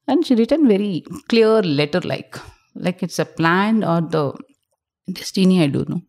And 0.08 0.26
she 0.26 0.34
written 0.34 0.66
very 0.66 1.04
clear 1.28 1.62
letter 1.62 2.00
like, 2.00 2.36
like 2.74 3.02
it's 3.02 3.18
a 3.18 3.24
plan 3.24 3.84
or 3.84 4.00
the 4.00 4.32
destiny, 5.12 5.62
I 5.62 5.68
don't 5.68 5.88
know. 5.88 6.02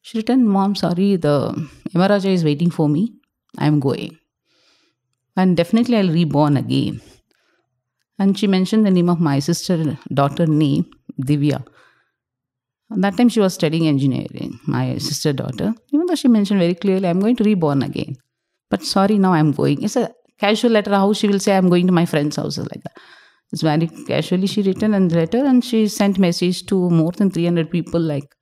She 0.00 0.18
written, 0.18 0.48
Mom, 0.48 0.74
sorry, 0.74 1.16
the 1.16 1.52
Yamaraja 1.94 2.26
is 2.26 2.44
waiting 2.44 2.70
for 2.70 2.88
me. 2.88 3.14
I'm 3.58 3.78
going. 3.78 4.18
And 5.36 5.56
definitely 5.56 5.96
I'll 5.96 6.08
reborn 6.08 6.56
again. 6.56 7.00
And 8.18 8.38
she 8.38 8.46
mentioned 8.46 8.86
the 8.86 8.90
name 8.90 9.08
of 9.08 9.20
my 9.20 9.38
sister 9.38 9.98
daughter 10.12 10.46
name, 10.46 10.86
Divya. 11.20 11.64
That 12.90 13.16
time 13.16 13.30
she 13.30 13.40
was 13.40 13.54
studying 13.54 13.88
engineering, 13.88 14.60
my 14.66 14.98
sister 14.98 15.32
daughter. 15.32 15.74
Even 15.92 16.06
though 16.06 16.14
she 16.14 16.28
mentioned 16.28 16.60
very 16.60 16.74
clearly, 16.74 17.08
I'm 17.08 17.20
going 17.20 17.36
to 17.36 17.44
reborn 17.44 17.82
again. 17.82 18.16
But 18.70 18.82
sorry, 18.82 19.18
now 19.18 19.32
I'm 19.32 19.52
going. 19.52 19.82
It's 19.82 19.96
a 19.96 20.12
casual 20.38 20.72
letter. 20.72 20.90
How 20.90 21.12
she 21.14 21.28
will 21.28 21.40
say 21.40 21.56
I'm 21.56 21.70
going 21.70 21.86
to 21.86 21.92
my 21.92 22.04
friend's 22.04 22.36
house 22.36 22.58
like 22.58 22.82
that. 22.84 22.98
It's 23.52 23.62
very 23.62 23.86
casually 23.86 24.46
she 24.46 24.62
written 24.62 24.94
and 24.94 25.12
letter 25.12 25.44
and 25.44 25.64
she 25.64 25.86
sent 25.88 26.18
message 26.18 26.64
to 26.66 26.88
more 26.90 27.12
than 27.12 27.30
300 27.30 27.70
people 27.70 28.00
like, 28.00 28.34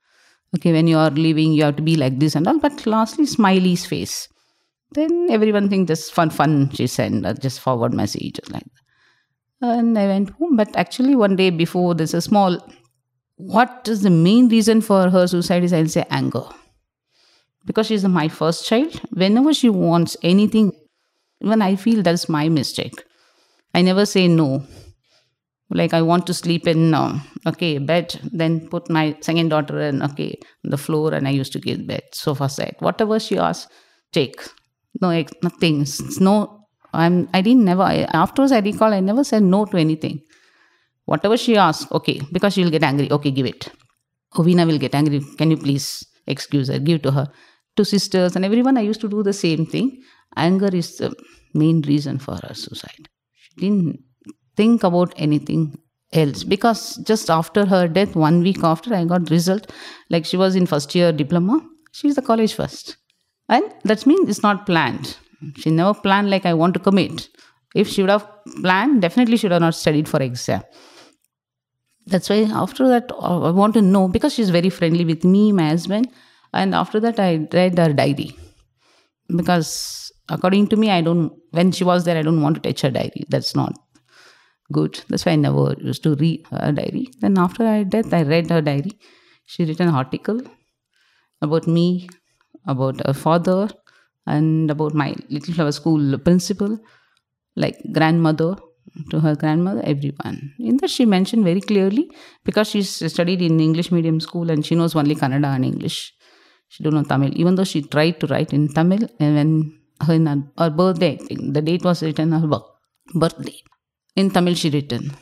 okay, 0.56 0.72
when 0.72 0.86
you 0.86 0.98
are 0.98 1.10
leaving, 1.10 1.52
you 1.52 1.64
have 1.64 1.76
to 1.76 1.82
be 1.82 1.96
like 1.96 2.18
this 2.18 2.34
and 2.36 2.46
all. 2.46 2.58
But 2.60 2.86
lastly, 2.86 3.26
smiley's 3.26 3.84
face. 3.86 4.28
Then 4.92 5.28
everyone 5.30 5.68
think 5.68 5.88
just 5.88 6.12
fun, 6.12 6.30
fun. 6.30 6.70
She 6.70 6.86
sent 6.86 7.24
uh, 7.24 7.34
just 7.34 7.60
forward 7.60 7.94
message 7.94 8.40
like 8.50 8.64
that. 8.64 9.78
And 9.78 9.98
I 9.98 10.06
went 10.06 10.30
home. 10.30 10.56
But 10.56 10.74
actually, 10.76 11.14
one 11.14 11.36
day 11.36 11.50
before, 11.50 11.94
there's 11.94 12.14
a 12.14 12.20
small 12.20 12.58
what 13.40 13.88
is 13.88 14.02
the 14.02 14.10
main 14.10 14.48
reason 14.48 14.82
for 14.82 15.08
her 15.08 15.26
suicide 15.26 15.64
is 15.64 15.72
I'll 15.72 15.86
say 15.88 16.04
anger. 16.10 16.42
Because 17.64 17.86
she's 17.86 18.04
my 18.04 18.28
first 18.28 18.66
child, 18.66 19.00
whenever 19.10 19.54
she 19.54 19.70
wants 19.70 20.16
anything, 20.22 20.72
even 21.40 21.62
I 21.62 21.76
feel 21.76 22.02
that's 22.02 22.28
my 22.28 22.48
mistake. 22.48 23.02
I 23.74 23.82
never 23.82 24.04
say 24.04 24.28
no. 24.28 24.62
Like 25.70 25.94
I 25.94 26.02
want 26.02 26.26
to 26.26 26.34
sleep 26.34 26.66
in 26.66 26.92
uh, 26.92 27.18
okay 27.46 27.78
bed, 27.78 28.18
then 28.32 28.68
put 28.68 28.90
my 28.90 29.16
second 29.20 29.50
daughter 29.50 29.80
in 29.80 30.02
okay 30.02 30.38
the 30.64 30.76
floor, 30.76 31.14
and 31.14 31.28
I 31.28 31.30
used 31.30 31.52
to 31.52 31.60
give 31.60 31.86
bed 31.86 32.02
sofa 32.12 32.48
set 32.48 32.76
whatever 32.80 33.20
she 33.20 33.38
asks, 33.38 33.72
take. 34.12 34.40
No, 35.00 35.10
nothing. 35.42 35.82
It's 35.82 36.20
no. 36.20 36.66
I'm. 36.92 37.28
I 37.32 37.40
didn't 37.40 37.64
never. 37.64 37.82
I, 37.82 38.06
afterwards, 38.12 38.52
I 38.52 38.60
recall 38.60 38.92
I 38.92 39.00
never 39.00 39.24
said 39.24 39.42
no 39.42 39.64
to 39.66 39.76
anything. 39.76 40.22
Whatever 41.04 41.36
she 41.36 41.56
asks, 41.56 41.90
okay, 41.90 42.20
because 42.32 42.54
she 42.54 42.62
will 42.62 42.70
get 42.70 42.84
angry, 42.84 43.10
okay, 43.10 43.30
give 43.30 43.46
it. 43.46 43.68
Ovina 44.34 44.66
will 44.66 44.78
get 44.78 44.94
angry, 44.94 45.20
can 45.38 45.50
you 45.50 45.56
please 45.56 46.06
excuse 46.26 46.68
her, 46.68 46.78
give 46.78 47.02
to 47.02 47.10
her. 47.10 47.28
To 47.76 47.84
sisters 47.84 48.36
and 48.36 48.44
everyone, 48.44 48.76
I 48.76 48.82
used 48.82 49.00
to 49.00 49.08
do 49.08 49.22
the 49.22 49.32
same 49.32 49.66
thing. 49.66 50.02
Anger 50.36 50.68
is 50.72 50.98
the 50.98 51.12
main 51.54 51.80
reason 51.82 52.18
for 52.18 52.36
her 52.36 52.54
suicide. 52.54 53.08
She 53.32 53.60
didn't 53.60 53.98
think 54.56 54.84
about 54.84 55.12
anything 55.16 55.78
else 56.12 56.44
because 56.44 56.96
just 56.98 57.30
after 57.30 57.66
her 57.66 57.88
death, 57.88 58.14
one 58.14 58.42
week 58.42 58.62
after, 58.62 58.94
I 58.94 59.04
got 59.04 59.30
result. 59.30 59.70
Like 60.10 60.24
she 60.24 60.36
was 60.36 60.54
in 60.54 60.66
first 60.66 60.94
year 60.94 61.12
diploma, 61.12 61.60
she's 61.92 62.14
the 62.14 62.22
college 62.22 62.54
first. 62.54 62.96
And 63.50 63.64
that 63.84 64.06
means 64.06 64.30
it's 64.30 64.42
not 64.42 64.64
planned. 64.64 65.16
She 65.56 65.70
never 65.70 65.92
planned 65.92 66.30
like 66.30 66.46
I 66.46 66.54
want 66.54 66.74
to 66.74 66.80
commit. 66.80 67.28
If 67.74 67.88
she 67.88 68.02
would 68.02 68.10
have 68.10 68.26
planned, 68.62 69.02
definitely 69.02 69.36
she 69.36 69.46
would 69.46 69.52
have 69.52 69.66
not 69.68 69.74
studied 69.74 70.08
for 70.08 70.22
exam 70.22 70.62
that's 72.06 72.30
why 72.30 72.38
after 72.60 72.88
that 72.88 73.12
uh, 73.12 73.42
i 73.48 73.50
want 73.50 73.74
to 73.74 73.82
know 73.82 74.08
because 74.08 74.32
she's 74.32 74.48
very 74.50 74.70
friendly 74.70 75.04
with 75.04 75.22
me 75.22 75.52
my 75.52 75.68
husband 75.68 76.08
and 76.54 76.74
after 76.74 76.98
that 76.98 77.20
i 77.20 77.46
read 77.52 77.76
her 77.78 77.92
diary 77.92 78.30
because 79.36 80.00
according 80.28 80.68
to 80.68 80.76
me, 80.76 80.90
I 80.90 81.00
don't, 81.00 81.32
when 81.50 81.72
she 81.72 81.84
was 81.84 82.04
there, 82.04 82.16
I 82.16 82.22
don't 82.22 82.42
want 82.42 82.56
to 82.56 82.60
touch 82.60 82.82
her 82.82 82.90
diary. 82.90 83.24
That's 83.28 83.54
not 83.54 83.74
good. 84.72 85.00
That's 85.08 85.26
why 85.26 85.32
I 85.32 85.36
never 85.36 85.74
used 85.78 86.02
to 86.04 86.14
read 86.14 86.46
her 86.50 86.72
diary. 86.72 87.08
Then 87.20 87.38
after 87.38 87.66
her 87.66 87.84
death, 87.84 88.12
I 88.14 88.22
read 88.22 88.50
her 88.50 88.62
diary. 88.62 88.92
She 89.46 89.64
written 89.64 89.88
an 89.88 89.94
article 89.94 90.40
about 91.42 91.66
me, 91.66 92.08
about 92.66 93.06
her 93.06 93.12
father, 93.12 93.68
and 94.26 94.70
about 94.70 94.94
my 94.94 95.14
Little 95.28 95.54
Flower 95.54 95.72
School 95.72 96.18
principal, 96.18 96.78
like 97.56 97.78
grandmother 97.92 98.56
to 99.10 99.20
her 99.20 99.34
grandmother, 99.36 99.82
everyone. 99.84 100.54
In 100.58 100.76
that, 100.78 100.90
she 100.90 101.04
mentioned 101.06 101.44
very 101.44 101.60
clearly 101.60 102.10
because 102.44 102.68
she's 102.68 102.90
studied 103.12 103.42
in 103.42 103.60
English 103.60 103.92
medium 103.92 104.20
school 104.20 104.50
and 104.50 104.64
she 104.64 104.74
knows 104.74 104.94
only 104.96 105.14
Kannada 105.14 105.54
and 105.54 105.64
English. 105.64 106.12
She 106.68 106.82
don't 106.82 106.94
know 106.94 107.02
Tamil, 107.02 107.32
even 107.34 107.54
though 107.54 107.64
she 107.64 107.82
tried 107.82 108.20
to 108.20 108.26
write 108.26 108.52
in 108.52 108.68
Tamil. 108.68 109.08
And 109.18 109.34
when 110.08 110.26
her, 110.26 110.42
her, 110.58 110.70
birthday, 110.70 111.18
the 111.28 111.62
date 111.62 111.84
was 111.84 112.02
written 112.02 112.32
her 112.32 112.46
book 112.46 112.66
birthday. 113.14 113.56
In 114.16 114.30
Tamil, 114.30 114.54
she 114.54 114.70
written, 114.70 115.12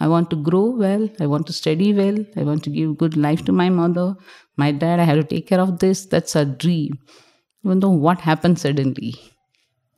I 0.00 0.08
want 0.08 0.30
to 0.30 0.36
grow 0.36 0.70
well. 0.70 1.08
I 1.20 1.26
want 1.26 1.46
to 1.46 1.52
study 1.52 1.92
well. 1.94 2.16
I 2.36 2.42
want 2.42 2.64
to 2.64 2.70
give 2.70 2.98
good 2.98 3.16
life 3.16 3.44
to 3.44 3.52
my 3.52 3.70
mother, 3.70 4.16
my 4.56 4.72
dad. 4.72 5.00
I 5.00 5.04
have 5.04 5.16
to 5.16 5.24
take 5.24 5.46
care 5.46 5.60
of 5.60 5.78
this. 5.78 6.06
That's 6.06 6.34
a 6.34 6.44
dream. 6.44 6.98
Even 7.64 7.80
though 7.80 7.90
what 7.90 8.20
happened 8.20 8.58
suddenly, 8.58 9.14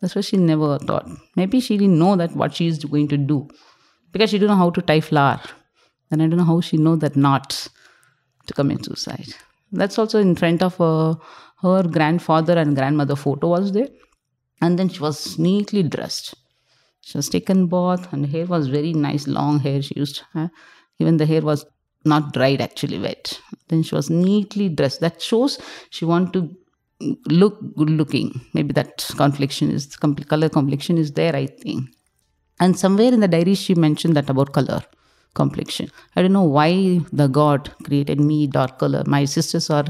that's 0.00 0.14
what 0.14 0.24
she 0.24 0.36
never 0.36 0.78
thought. 0.78 1.08
Maybe 1.34 1.60
she 1.60 1.78
didn't 1.78 1.98
know 1.98 2.14
that 2.16 2.36
what 2.36 2.54
she 2.54 2.66
is 2.66 2.84
going 2.84 3.08
to 3.08 3.16
do 3.16 3.48
because 4.12 4.30
she 4.30 4.38
didn't 4.38 4.50
know 4.50 4.56
how 4.56 4.70
to 4.70 4.82
tie 4.82 5.00
flower. 5.00 5.40
And 6.10 6.22
I 6.22 6.26
don't 6.26 6.38
know 6.38 6.44
how 6.44 6.60
she 6.60 6.76
know 6.76 6.96
that 6.96 7.16
not 7.16 7.68
to 8.46 8.54
commit 8.54 8.84
suicide. 8.84 9.34
That's 9.72 9.98
also 9.98 10.20
in 10.20 10.36
front 10.36 10.62
of 10.62 10.80
uh, 10.80 11.14
her 11.62 11.82
grandfather 11.82 12.56
and 12.56 12.76
grandmother 12.76 13.16
photo 13.16 13.48
was 13.48 13.72
there. 13.72 13.88
And 14.60 14.78
then 14.78 14.88
she 14.88 15.00
was 15.00 15.38
neatly 15.38 15.82
dressed. 15.82 16.34
She 17.06 17.16
was 17.16 17.28
taken 17.28 17.68
bath 17.68 18.12
and 18.12 18.26
hair 18.26 18.46
was 18.46 18.66
very 18.66 18.92
nice, 18.92 19.28
long 19.28 19.60
hair 19.60 19.80
she 19.80 19.94
used 19.96 20.16
to 20.16 20.24
have. 20.32 20.50
Even 20.98 21.18
the 21.18 21.26
hair 21.26 21.40
was 21.40 21.64
not 22.04 22.32
dried, 22.32 22.60
actually 22.60 22.98
wet. 22.98 23.40
Then 23.68 23.84
she 23.84 23.94
was 23.94 24.10
neatly 24.10 24.68
dressed. 24.68 24.98
That 25.02 25.22
shows 25.22 25.60
she 25.90 26.04
want 26.04 26.32
to 26.32 26.50
look 27.28 27.60
good 27.76 27.90
looking. 27.90 28.40
Maybe 28.54 28.72
that 28.72 29.08
complexion 29.16 29.70
is 29.70 29.94
color 29.94 30.48
complexion 30.48 30.98
is 30.98 31.12
there, 31.12 31.36
I 31.36 31.46
think. 31.46 31.90
And 32.58 32.76
somewhere 32.76 33.12
in 33.12 33.20
the 33.20 33.28
diary 33.28 33.54
she 33.54 33.76
mentioned 33.76 34.16
that 34.16 34.28
about 34.28 34.52
color 34.52 34.82
complexion. 35.34 35.92
I 36.16 36.22
don't 36.22 36.32
know 36.32 36.50
why 36.58 37.02
the 37.12 37.28
God 37.28 37.72
created 37.84 38.18
me 38.18 38.48
dark 38.48 38.80
color. 38.80 39.04
My 39.06 39.26
sisters 39.26 39.70
are 39.70 39.86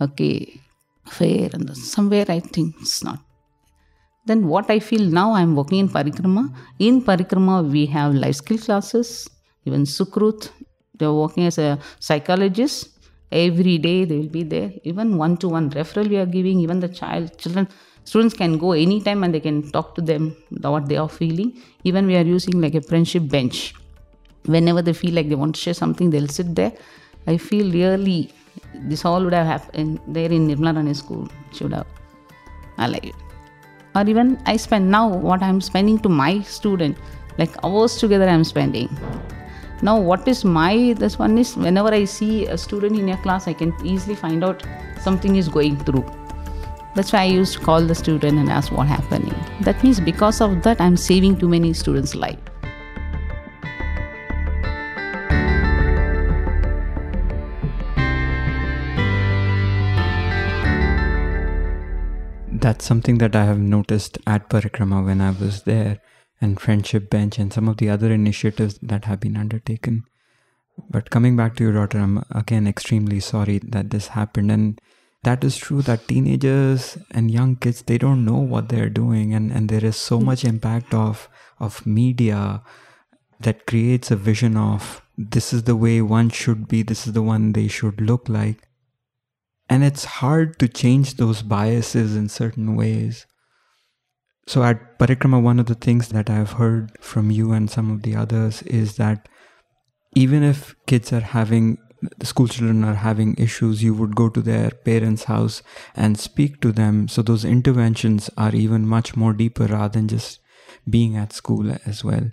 okay, 0.00 0.62
fair, 1.04 1.50
and 1.52 1.76
somewhere 1.76 2.24
I 2.26 2.40
think 2.40 2.76
it's 2.80 3.04
not. 3.04 3.20
Then 4.28 4.46
what 4.52 4.70
I 4.70 4.78
feel 4.78 5.04
now, 5.20 5.32
I'm 5.32 5.56
working 5.56 5.78
in 5.78 5.88
Parikrama. 5.88 6.42
In 6.78 7.02
Parikrama, 7.02 7.56
we 7.74 7.86
have 7.86 8.14
life 8.14 8.36
skill 8.36 8.58
classes. 8.58 9.28
Even 9.64 9.82
Sukrut, 9.96 10.50
they're 10.98 11.12
working 11.12 11.44
as 11.50 11.58
a 11.58 11.78
psychologist. 11.98 12.90
Every 13.30 13.76
day 13.78 14.04
they 14.04 14.18
will 14.18 14.34
be 14.38 14.42
there. 14.42 14.70
Even 14.84 15.16
one 15.16 15.36
to 15.38 15.48
one 15.48 15.70
referral 15.70 16.08
we 16.08 16.18
are 16.22 16.26
giving. 16.26 16.60
Even 16.60 16.80
the 16.80 16.88
child 16.88 17.38
children 17.38 17.68
students 18.04 18.34
can 18.40 18.56
go 18.64 18.72
anytime 18.72 19.22
and 19.24 19.34
they 19.34 19.40
can 19.48 19.58
talk 19.76 19.94
to 19.96 20.02
them 20.10 20.34
what 20.62 20.88
they 20.88 20.96
are 20.96 21.08
feeling. 21.20 21.50
Even 21.84 22.06
we 22.06 22.16
are 22.16 22.28
using 22.36 22.60
like 22.64 22.74
a 22.74 22.80
friendship 22.80 23.28
bench. 23.28 23.74
Whenever 24.46 24.82
they 24.82 24.94
feel 25.02 25.14
like 25.14 25.28
they 25.28 25.34
want 25.44 25.54
to 25.56 25.60
share 25.60 25.78
something 25.82 26.10
they'll 26.10 26.34
sit 26.40 26.54
there. 26.54 26.72
I 27.26 27.36
feel 27.36 27.70
really 27.70 28.32
this 28.92 29.04
all 29.04 29.22
would 29.24 29.34
have 29.34 29.46
happened 29.46 30.00
there 30.18 30.32
in 30.32 30.48
nirmala 30.48 30.76
rani 30.76 30.94
school. 30.94 31.28
Should 31.52 31.72
have. 31.72 31.86
It 32.78 33.27
or 33.94 34.04
even 34.08 34.38
i 34.46 34.56
spend 34.56 34.90
now 34.90 35.06
what 35.08 35.42
i'm 35.42 35.60
spending 35.60 35.98
to 35.98 36.08
my 36.08 36.40
student 36.40 36.96
like 37.38 37.52
hours 37.64 37.96
together 37.96 38.28
i'm 38.28 38.44
spending. 38.44 38.88
Now 39.80 39.96
what 39.96 40.26
is 40.26 40.44
my 40.44 40.94
this 40.98 41.18
one 41.20 41.38
is 41.38 41.56
whenever 41.56 41.94
i 41.94 42.04
see 42.04 42.46
a 42.46 42.58
student 42.58 42.98
in 42.98 43.08
a 43.10 43.16
class 43.18 43.46
i 43.46 43.52
can 43.52 43.72
easily 43.84 44.16
find 44.16 44.42
out 44.42 44.66
something 45.00 45.36
is 45.36 45.48
going 45.48 45.76
through. 45.84 46.04
That's 46.96 47.12
why 47.12 47.20
i 47.20 47.26
used 47.26 47.58
to 47.58 47.60
call 47.60 47.80
the 47.80 47.94
student 47.94 48.38
and 48.38 48.50
ask 48.50 48.72
what 48.72 48.88
happening. 48.88 49.34
That 49.60 49.84
means 49.84 50.00
because 50.00 50.40
of 50.40 50.62
that 50.64 50.80
i'm 50.80 50.96
saving 50.96 51.38
too 51.38 51.48
many 51.48 51.72
students 51.72 52.16
life 52.16 52.38
that's 62.68 62.92
something 62.92 63.18
that 63.24 63.40
i 63.42 63.44
have 63.50 63.64
noticed 63.74 64.18
at 64.36 64.48
parikrama 64.54 65.04
when 65.10 65.26
i 65.30 65.32
was 65.42 65.62
there 65.72 65.98
and 66.40 66.60
Friendship 66.60 67.10
Bench 67.10 67.38
and 67.38 67.52
some 67.52 67.68
of 67.68 67.78
the 67.78 67.90
other 67.90 68.12
initiatives 68.12 68.78
that 68.80 69.04
have 69.06 69.20
been 69.20 69.36
undertaken. 69.36 70.04
But 70.88 71.10
coming 71.10 71.36
back 71.36 71.56
to 71.56 71.64
your 71.64 71.72
daughter, 71.72 71.98
I'm 71.98 72.24
again 72.30 72.66
extremely 72.66 73.20
sorry 73.20 73.58
that 73.58 73.90
this 73.90 74.08
happened. 74.08 74.52
And 74.52 74.80
that 75.24 75.42
is 75.42 75.56
true 75.56 75.82
that 75.82 76.06
teenagers 76.06 76.96
and 77.10 77.30
young 77.30 77.56
kids 77.56 77.82
they 77.82 77.98
don't 77.98 78.24
know 78.24 78.36
what 78.38 78.68
they're 78.68 78.88
doing 78.88 79.34
and, 79.34 79.50
and 79.50 79.68
there 79.68 79.84
is 79.84 79.96
so 79.96 80.18
hmm. 80.18 80.26
much 80.26 80.44
impact 80.44 80.94
of 80.94 81.28
of 81.58 81.84
media 81.84 82.62
that 83.40 83.66
creates 83.66 84.12
a 84.12 84.16
vision 84.16 84.56
of 84.56 85.02
this 85.16 85.52
is 85.52 85.64
the 85.64 85.74
way 85.74 86.00
one 86.00 86.30
should 86.30 86.68
be, 86.68 86.82
this 86.84 87.08
is 87.08 87.12
the 87.12 87.22
one 87.22 87.52
they 87.52 87.66
should 87.66 88.00
look 88.00 88.28
like. 88.28 88.67
And 89.68 89.84
it's 89.84 90.04
hard 90.04 90.58
to 90.60 90.68
change 90.68 91.14
those 91.14 91.42
biases 91.42 92.16
in 92.16 92.28
certain 92.28 92.74
ways. 92.74 93.26
So 94.46 94.62
at 94.62 94.98
Parikrama, 94.98 95.42
one 95.42 95.60
of 95.60 95.66
the 95.66 95.74
things 95.74 96.08
that 96.08 96.30
I've 96.30 96.52
heard 96.52 96.92
from 97.00 97.30
you 97.30 97.52
and 97.52 97.70
some 97.70 97.90
of 97.90 98.02
the 98.02 98.16
others 98.16 98.62
is 98.62 98.96
that 98.96 99.28
even 100.14 100.42
if 100.42 100.74
kids 100.86 101.12
are 101.12 101.20
having 101.20 101.78
the 102.18 102.26
school 102.26 102.46
children 102.46 102.84
are 102.84 102.94
having 102.94 103.34
issues, 103.36 103.82
you 103.82 103.92
would 103.94 104.14
go 104.14 104.28
to 104.28 104.40
their 104.40 104.70
parents' 104.70 105.24
house 105.24 105.62
and 105.96 106.18
speak 106.18 106.60
to 106.60 106.72
them. 106.72 107.08
So 107.08 107.22
those 107.22 107.44
interventions 107.44 108.30
are 108.36 108.54
even 108.54 108.86
much 108.86 109.16
more 109.16 109.32
deeper 109.32 109.66
rather 109.66 109.98
than 109.98 110.08
just 110.08 110.40
being 110.88 111.16
at 111.16 111.32
school 111.32 111.76
as 111.86 112.04
well. 112.04 112.30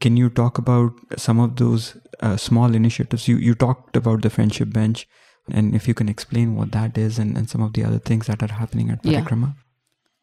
Can 0.00 0.16
you 0.16 0.30
talk 0.30 0.58
about 0.58 0.92
some 1.16 1.40
of 1.40 1.56
those 1.56 1.96
uh, 2.20 2.36
small 2.36 2.74
initiatives? 2.74 3.28
You 3.28 3.36
you 3.36 3.54
talked 3.54 3.96
about 3.96 4.22
the 4.22 4.30
friendship 4.30 4.72
bench, 4.72 5.06
and 5.52 5.74
if 5.74 5.88
you 5.88 5.94
can 5.94 6.08
explain 6.08 6.56
what 6.56 6.72
that 6.72 6.96
is 6.98 7.18
and, 7.18 7.36
and 7.36 7.48
some 7.48 7.62
of 7.62 7.72
the 7.72 7.84
other 7.84 7.98
things 7.98 8.26
that 8.26 8.42
are 8.42 8.52
happening 8.52 8.90
at 8.90 9.02
Parikrama. 9.02 9.54
Yeah. 9.54 9.62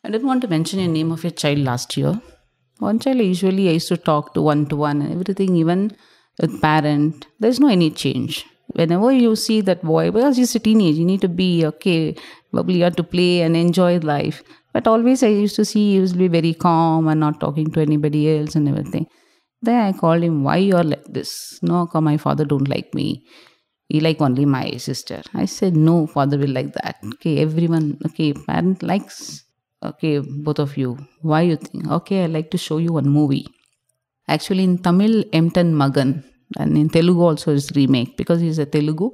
I 0.03 0.09
didn't 0.09 0.27
want 0.27 0.41
to 0.41 0.47
mention 0.47 0.79
a 0.79 0.87
name 0.87 1.11
of 1.11 1.23
your 1.23 1.31
child 1.31 1.59
last 1.59 1.97
year. 1.97 2.21
One 2.79 2.99
child 2.99 3.17
usually 3.17 3.69
I 3.69 3.73
used 3.73 3.87
to 3.89 3.97
talk 3.97 4.33
to 4.35 4.41
one 4.41 4.67
to 4.67 4.75
one 4.75 5.01
and 5.01 5.11
everything, 5.11 5.55
even 5.55 5.95
with 6.39 6.61
parent. 6.61 7.25
There's 7.39 7.59
no 7.59 7.67
any 7.67 7.89
change. 7.89 8.45
Whenever 8.67 9.11
you 9.11 9.35
see 9.35 9.61
that 9.61 9.81
boy, 9.81 10.11
because 10.11 10.37
he's 10.37 10.53
a 10.55 10.59
teenage, 10.59 10.95
you 10.95 11.05
need 11.05 11.21
to 11.21 11.27
be 11.27 11.65
okay, 11.65 12.15
probably 12.51 12.75
you 12.75 12.83
have 12.83 12.95
to 12.97 13.03
play 13.03 13.41
and 13.41 13.57
enjoy 13.57 13.97
life. 13.99 14.43
But 14.73 14.87
always 14.87 15.23
I 15.23 15.27
used 15.27 15.55
to 15.55 15.65
see 15.65 15.91
he 15.91 15.95
used 15.95 16.13
to 16.13 16.19
be 16.19 16.27
very 16.27 16.53
calm 16.53 17.07
and 17.07 17.19
not 17.19 17.39
talking 17.39 17.71
to 17.71 17.79
anybody 17.81 18.37
else 18.37 18.55
and 18.55 18.69
everything. 18.69 19.07
Then 19.61 19.81
I 19.81 19.97
called 19.97 20.21
him, 20.21 20.43
why 20.43 20.57
you're 20.57 20.83
like 20.83 21.05
this? 21.05 21.59
No, 21.63 21.87
come 21.87 22.03
my 22.03 22.17
father 22.17 22.45
don't 22.45 22.67
like 22.67 22.93
me. 22.93 23.25
He 23.89 23.99
like 24.01 24.21
only 24.21 24.45
my 24.45 24.71
sister. 24.77 25.21
I 25.33 25.45
said, 25.45 25.75
no, 25.75 26.07
father 26.07 26.37
will 26.37 26.49
like 26.49 26.73
that. 26.73 26.97
Okay, 27.13 27.39
everyone, 27.39 27.97
okay, 28.07 28.33
parent 28.33 28.83
likes 28.83 29.45
okay 29.83 30.19
both 30.19 30.59
of 30.59 30.77
you. 30.77 30.97
Why 31.21 31.41
you 31.41 31.55
think 31.57 31.87
okay 31.99 32.23
i 32.23 32.27
like 32.27 32.49
to 32.51 32.57
show 32.57 32.77
you 32.77 32.93
one 32.93 33.09
movie. 33.09 33.47
Actually 34.27 34.63
in 34.63 34.77
tamil 34.87 35.23
Emtan 35.39 35.69
Magan 35.81 36.23
and 36.59 36.77
in 36.77 36.89
telugu 36.89 37.21
also 37.29 37.51
is 37.59 37.71
remake 37.77 38.17
because 38.21 38.39
he's 38.45 38.59
a 38.59 38.65
telugu. 38.65 39.11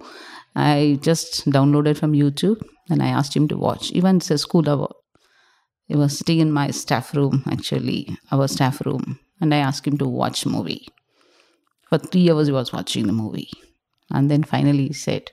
I 0.56 1.00
just 1.02 1.50
downloaded 1.56 1.98
from 2.02 2.14
youtube 2.14 2.60
and 2.90 3.02
i 3.02 3.12
asked 3.20 3.36
him 3.36 3.48
to 3.54 3.58
watch. 3.58 3.92
Even 3.92 4.18
it's 4.18 4.32
a 4.32 4.38
school 4.38 4.68
hour. 4.70 4.92
He 5.90 5.96
was 6.02 6.18
sitting 6.18 6.40
in 6.40 6.52
my 6.52 6.68
staff 6.82 7.08
room 7.18 7.44
actually 7.56 8.02
our 8.32 8.48
staff 8.56 8.78
room 8.86 9.20
and 9.42 9.54
i 9.54 9.62
asked 9.70 9.86
him 9.90 9.98
to 10.04 10.08
watch 10.22 10.46
movie. 10.46 10.84
For 11.90 11.98
three 11.98 12.28
hours 12.32 12.48
he 12.48 12.54
was 12.54 12.72
watching 12.78 13.06
the 13.08 13.18
movie 13.24 13.52
and 14.12 14.30
then 14.30 14.44
finally 14.44 14.88
he 14.88 14.94
said 14.94 15.32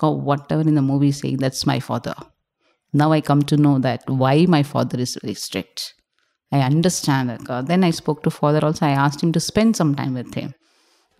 whatever 0.00 0.62
in 0.62 0.74
the 0.74 0.82
movie 0.82 1.12
saying 1.12 1.36
that's 1.36 1.66
my 1.66 1.80
father 1.80 2.14
now 2.92 3.12
I 3.12 3.20
come 3.20 3.42
to 3.42 3.56
know 3.56 3.78
that 3.78 4.08
why 4.08 4.46
my 4.46 4.62
father 4.62 4.98
is 4.98 5.16
very 5.20 5.34
strict. 5.34 5.94
I 6.52 6.60
understand. 6.60 7.46
Then 7.66 7.84
I 7.84 7.90
spoke 7.90 8.22
to 8.24 8.30
father 8.30 8.64
also. 8.64 8.86
I 8.86 8.90
asked 8.90 9.22
him 9.22 9.32
to 9.32 9.40
spend 9.40 9.76
some 9.76 9.94
time 9.94 10.14
with 10.14 10.34
him. 10.34 10.54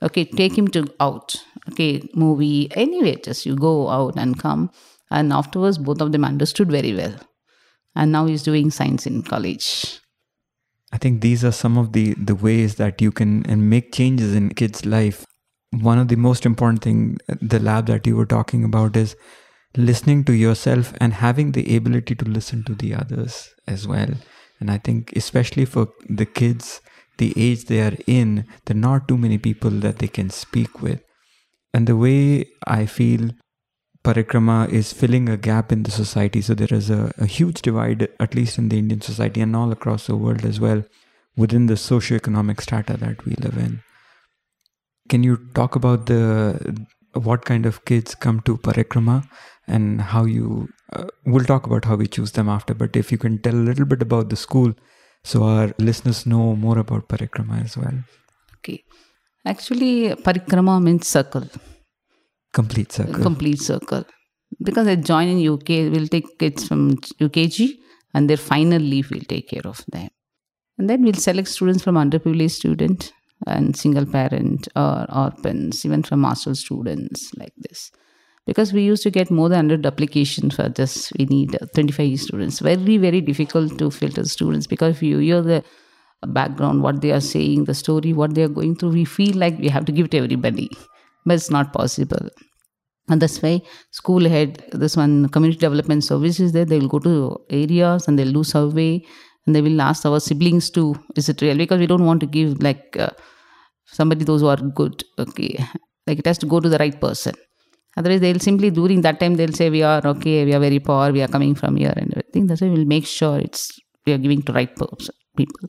Okay, 0.03 0.25
take 0.25 0.57
him 0.57 0.67
to 0.69 0.87
out. 0.99 1.37
Okay, 1.71 2.03
movie. 2.15 2.69
Anyway, 2.75 3.17
just 3.23 3.47
you 3.47 3.55
go 3.55 3.89
out 3.89 4.17
and 4.17 4.39
come. 4.39 4.71
And 5.11 5.33
afterwards, 5.33 5.79
both 5.79 6.01
of 6.01 6.13
them 6.13 6.25
understood 6.25 6.71
very 6.71 6.95
well. 6.95 7.15
And 7.95 8.11
now 8.11 8.27
he's 8.27 8.43
doing 8.43 8.71
science 8.71 9.07
in 9.07 9.23
college. 9.23 10.01
I 10.93 10.99
think 10.99 11.21
these 11.21 11.45
are 11.45 11.53
some 11.53 11.79
of 11.79 11.93
the 11.93 12.15
the 12.15 12.35
ways 12.35 12.75
that 12.77 13.01
you 13.01 13.13
can 13.13 13.47
and 13.47 13.71
make 13.71 13.93
changes 13.93 14.35
in 14.35 14.51
kids' 14.51 14.85
life. 14.85 15.25
One 15.73 15.99
of 15.99 16.09
the 16.09 16.17
most 16.17 16.45
important 16.45 16.83
thing, 16.83 17.19
uh, 17.29 17.37
the 17.41 17.61
lab 17.61 17.87
that 17.87 18.07
you 18.07 18.17
were 18.17 18.27
talking 18.27 18.65
about 18.65 18.97
is 18.97 19.17
listening 19.77 20.25
to 20.25 20.33
yourself 20.33 20.93
and 21.01 21.15
having 21.15 21.53
the 21.53 21.77
ability 21.77 22.17
to 22.17 22.25
listen 22.25 22.65
to 22.65 22.75
the 22.75 22.95
others 22.95 23.51
as 23.69 23.87
well. 23.87 24.11
And 24.59 24.71
I 24.71 24.79
think, 24.79 25.13
especially 25.15 25.65
for 25.65 25.89
the 26.09 26.27
kids, 26.27 26.81
the 27.19 27.33
age 27.37 27.67
they 27.67 27.81
are 27.83 27.97
in, 28.07 28.47
there 28.65 28.77
are 28.77 28.81
not 28.81 29.07
too 29.07 29.17
many 29.17 29.39
people 29.39 29.71
that 29.71 29.99
they 29.99 30.09
can 30.09 30.31
speak 30.31 30.83
with. 30.83 31.01
And 31.73 31.87
the 31.87 31.97
way 31.97 32.47
I 32.67 32.87
feel 32.87 33.31
parikrama 34.03 34.69
is 34.71 34.93
filling 34.93 35.29
a 35.29 35.37
gap 35.37 35.71
in 35.71 35.85
the 35.85 35.91
society. 35.91 36.41
So 36.41 36.55
there 36.55 36.73
is 36.73 36.91
a, 36.91 37.13
a 37.19 37.27
huge 37.27 37.63
divide, 37.63 38.09
at 38.19 38.35
least 38.35 38.59
in 38.59 38.71
the 38.71 38.79
Indian 38.79 39.03
society 39.03 39.41
and 39.41 39.55
all 39.55 39.71
across 39.71 40.09
the 40.09 40.17
world 40.17 40.45
as 40.45 40.59
well, 40.59 40.83
within 41.37 41.67
the 41.67 41.77
socio-economic 41.77 42.61
strata 42.61 42.97
that 42.97 43.25
we 43.25 43.35
live 43.37 43.57
in. 43.57 43.83
Can 45.11 45.23
you 45.29 45.37
talk 45.55 45.77
about 45.77 46.07
the 46.07 46.87
what 47.29 47.45
kind 47.45 47.67
of 47.67 47.85
kids 47.85 48.15
come 48.15 48.41
to 48.49 48.57
parikrama 48.69 49.17
and 49.67 50.01
how 50.01 50.25
you? 50.25 50.69
Uh, 50.93 51.07
we'll 51.27 51.45
talk 51.45 51.67
about 51.67 51.85
how 51.85 51.97
we 51.97 52.07
choose 52.07 52.33
them 52.33 52.49
after. 52.49 52.75
But 52.75 52.97
if 53.01 53.11
you 53.13 53.19
can 53.19 53.39
tell 53.39 53.55
a 53.55 53.67
little 53.71 53.85
bit 53.85 54.03
about 54.03 54.29
the 54.29 54.37
school, 54.37 54.73
so 55.25 55.43
our 55.45 55.75
listeners 55.79 56.27
know 56.27 56.55
more 56.67 56.79
about 56.79 57.09
parikrama 57.09 57.65
as 57.65 57.77
well. 57.77 57.99
Okay, 58.59 58.85
actually, 59.45 59.93
parikrama 60.29 60.81
means 60.83 61.07
circle 61.17 61.49
Complete 62.53 62.93
circle. 62.93 63.23
complete 63.23 63.61
circle. 63.61 64.05
Because 64.63 64.89
I 64.89 64.97
join 64.97 65.29
in 65.29 65.49
UK, 65.49 65.69
we'll 65.95 66.09
take 66.09 66.39
kids 66.39 66.67
from 66.67 66.97
UKG 67.27 67.69
and 68.15 68.29
their 68.29 68.37
final 68.37 68.83
leave 68.83 69.11
we'll 69.11 69.29
take 69.35 69.49
care 69.49 69.63
of 69.65 69.85
them. 69.93 70.09
And 70.77 70.91
then 70.91 71.03
we'll 71.03 71.15
select 71.15 71.49
students 71.49 71.85
from 71.85 71.95
underprivileged 71.95 72.51
student 72.51 73.13
and 73.47 73.77
single 73.77 74.07
parent 74.07 74.69
or 74.77 75.07
orphans, 75.15 75.85
even 75.85 76.03
from 76.03 76.25
hostel 76.25 76.55
students 76.55 77.33
like 77.37 77.55
this. 77.57 77.91
Because 78.47 78.73
we 78.73 78.83
used 78.83 79.03
to 79.03 79.11
get 79.11 79.31
more 79.31 79.49
than 79.49 79.69
100 79.69 79.87
applications 79.87 80.57
for 80.57 80.69
just, 80.69 81.13
we 81.19 81.27
need 81.27 81.55
uh, 81.55 81.67
25 81.75 82.19
students. 82.19 82.59
Very, 82.59 82.97
very 82.97 83.21
difficult 83.21 83.79
to 83.79 83.91
filter 83.91 84.25
students 84.25 84.67
because 84.67 84.97
if 84.97 85.03
you 85.03 85.19
hear 85.19 85.43
the 85.43 85.63
background, 86.27 86.83
what 86.83 87.01
they 87.01 87.13
are 87.13 87.21
saying, 87.21 87.65
the 87.65 87.75
story, 87.75 88.13
what 88.13 88.35
they 88.35 88.43
are 88.43 88.49
going 88.49 88.77
through, 88.77 88.91
we 88.91 89.05
feel 89.05 89.37
like 89.37 89.59
we 89.59 89.69
have 89.69 89.85
to 89.85 89.93
give 89.93 90.07
it 90.07 90.11
to 90.13 90.19
everybody 90.19 90.71
but 91.25 91.35
it's 91.35 91.51
not 91.51 91.73
possible 91.73 92.29
and 93.09 93.21
that's 93.21 93.43
why 93.43 93.61
school 93.91 94.29
head 94.29 94.63
this 94.73 94.97
one 94.97 95.29
community 95.29 95.59
development 95.59 96.05
services 96.05 96.53
there 96.53 96.65
they 96.65 96.79
will 96.79 96.89
go 96.89 96.99
to 96.99 97.37
areas 97.51 98.07
and 98.07 98.19
they'll 98.19 98.33
do 98.33 98.45
survey 98.45 99.03
and 99.51 99.57
they 99.57 99.63
will 99.67 99.81
ask 99.81 100.07
our 100.07 100.21
siblings 100.21 100.71
to 100.71 100.95
is 101.17 101.29
it 101.29 101.43
real? 101.43 101.57
Because 101.57 101.81
we 101.81 101.87
don't 101.87 102.05
want 102.05 102.21
to 102.21 102.27
give 102.27 102.63
like 102.63 102.97
uh, 102.97 103.11
somebody 103.85 104.25
those 104.25 104.43
who 104.43 104.49
are 104.55 104.57
good 104.81 105.03
okay 105.19 105.59
like 106.07 106.19
it 106.21 106.27
has 106.27 106.39
to 106.39 106.47
go 106.47 106.61
to 106.61 106.69
the 106.69 106.79
right 106.79 107.01
person. 107.01 107.35
Otherwise 107.97 108.21
they'll 108.21 108.39
simply 108.39 108.71
during 108.71 109.01
that 109.01 109.19
time 109.19 109.35
they'll 109.35 109.59
say 109.61 109.69
we 109.69 109.83
are 109.83 110.01
okay 110.13 110.45
we 110.45 110.55
are 110.55 110.61
very 110.61 110.79
poor 110.79 111.11
we 111.11 111.23
are 111.23 111.33
coming 111.37 111.55
from 111.55 111.77
here 111.77 111.93
and 111.97 112.13
everything. 112.13 112.47
That's 112.47 112.61
why 112.61 112.69
we'll 112.69 112.85
make 112.85 113.07
sure 113.07 113.39
it's 113.39 113.69
we 114.07 114.13
are 114.13 114.19
giving 114.19 114.43
to 114.43 114.53
right 114.53 114.75
person 114.75 115.15
people. 115.37 115.69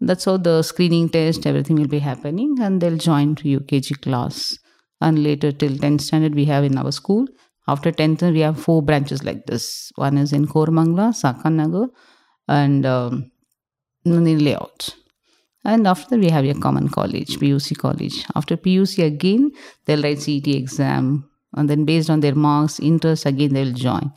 That's 0.00 0.24
how 0.24 0.36
the 0.36 0.62
screening 0.62 1.08
test 1.08 1.46
everything 1.46 1.76
will 1.76 1.94
be 1.98 1.98
happening 1.98 2.56
and 2.60 2.80
they'll 2.80 3.04
join 3.10 3.34
to 3.36 3.56
ukg 3.58 4.00
class. 4.02 4.56
And 5.00 5.22
later 5.22 5.50
till 5.50 5.72
10th 5.72 6.02
standard 6.02 6.34
we 6.34 6.44
have 6.44 6.64
in 6.64 6.78
our 6.78 6.92
school. 6.92 7.26
After 7.66 7.90
10th 7.90 8.32
we 8.32 8.40
have 8.40 8.60
four 8.60 8.82
branches 8.82 9.24
like 9.24 9.46
this. 9.46 9.90
One 9.96 10.18
is 10.18 10.32
in 10.32 10.46
Koramangala 10.46 11.08
sakanagar 11.24 11.88
and 12.58 12.86
um, 12.86 13.30
in 14.04 14.44
layout 14.44 14.94
and 15.64 15.86
after 15.86 16.16
we 16.16 16.30
have 16.30 16.44
a 16.44 16.54
common 16.54 16.88
college 16.88 17.38
puc 17.38 17.76
college. 17.78 18.24
After 18.34 18.56
puc 18.56 19.04
again 19.04 19.50
they'll 19.84 20.02
write 20.02 20.22
cet 20.22 20.48
exam. 20.48 21.26
And 21.52 21.68
then 21.68 21.84
based 21.84 22.08
on 22.08 22.20
their 22.20 22.34
marks 22.34 22.80
interest 22.80 23.26
again 23.26 23.52
they'll 23.52 23.74
join. 23.74 24.10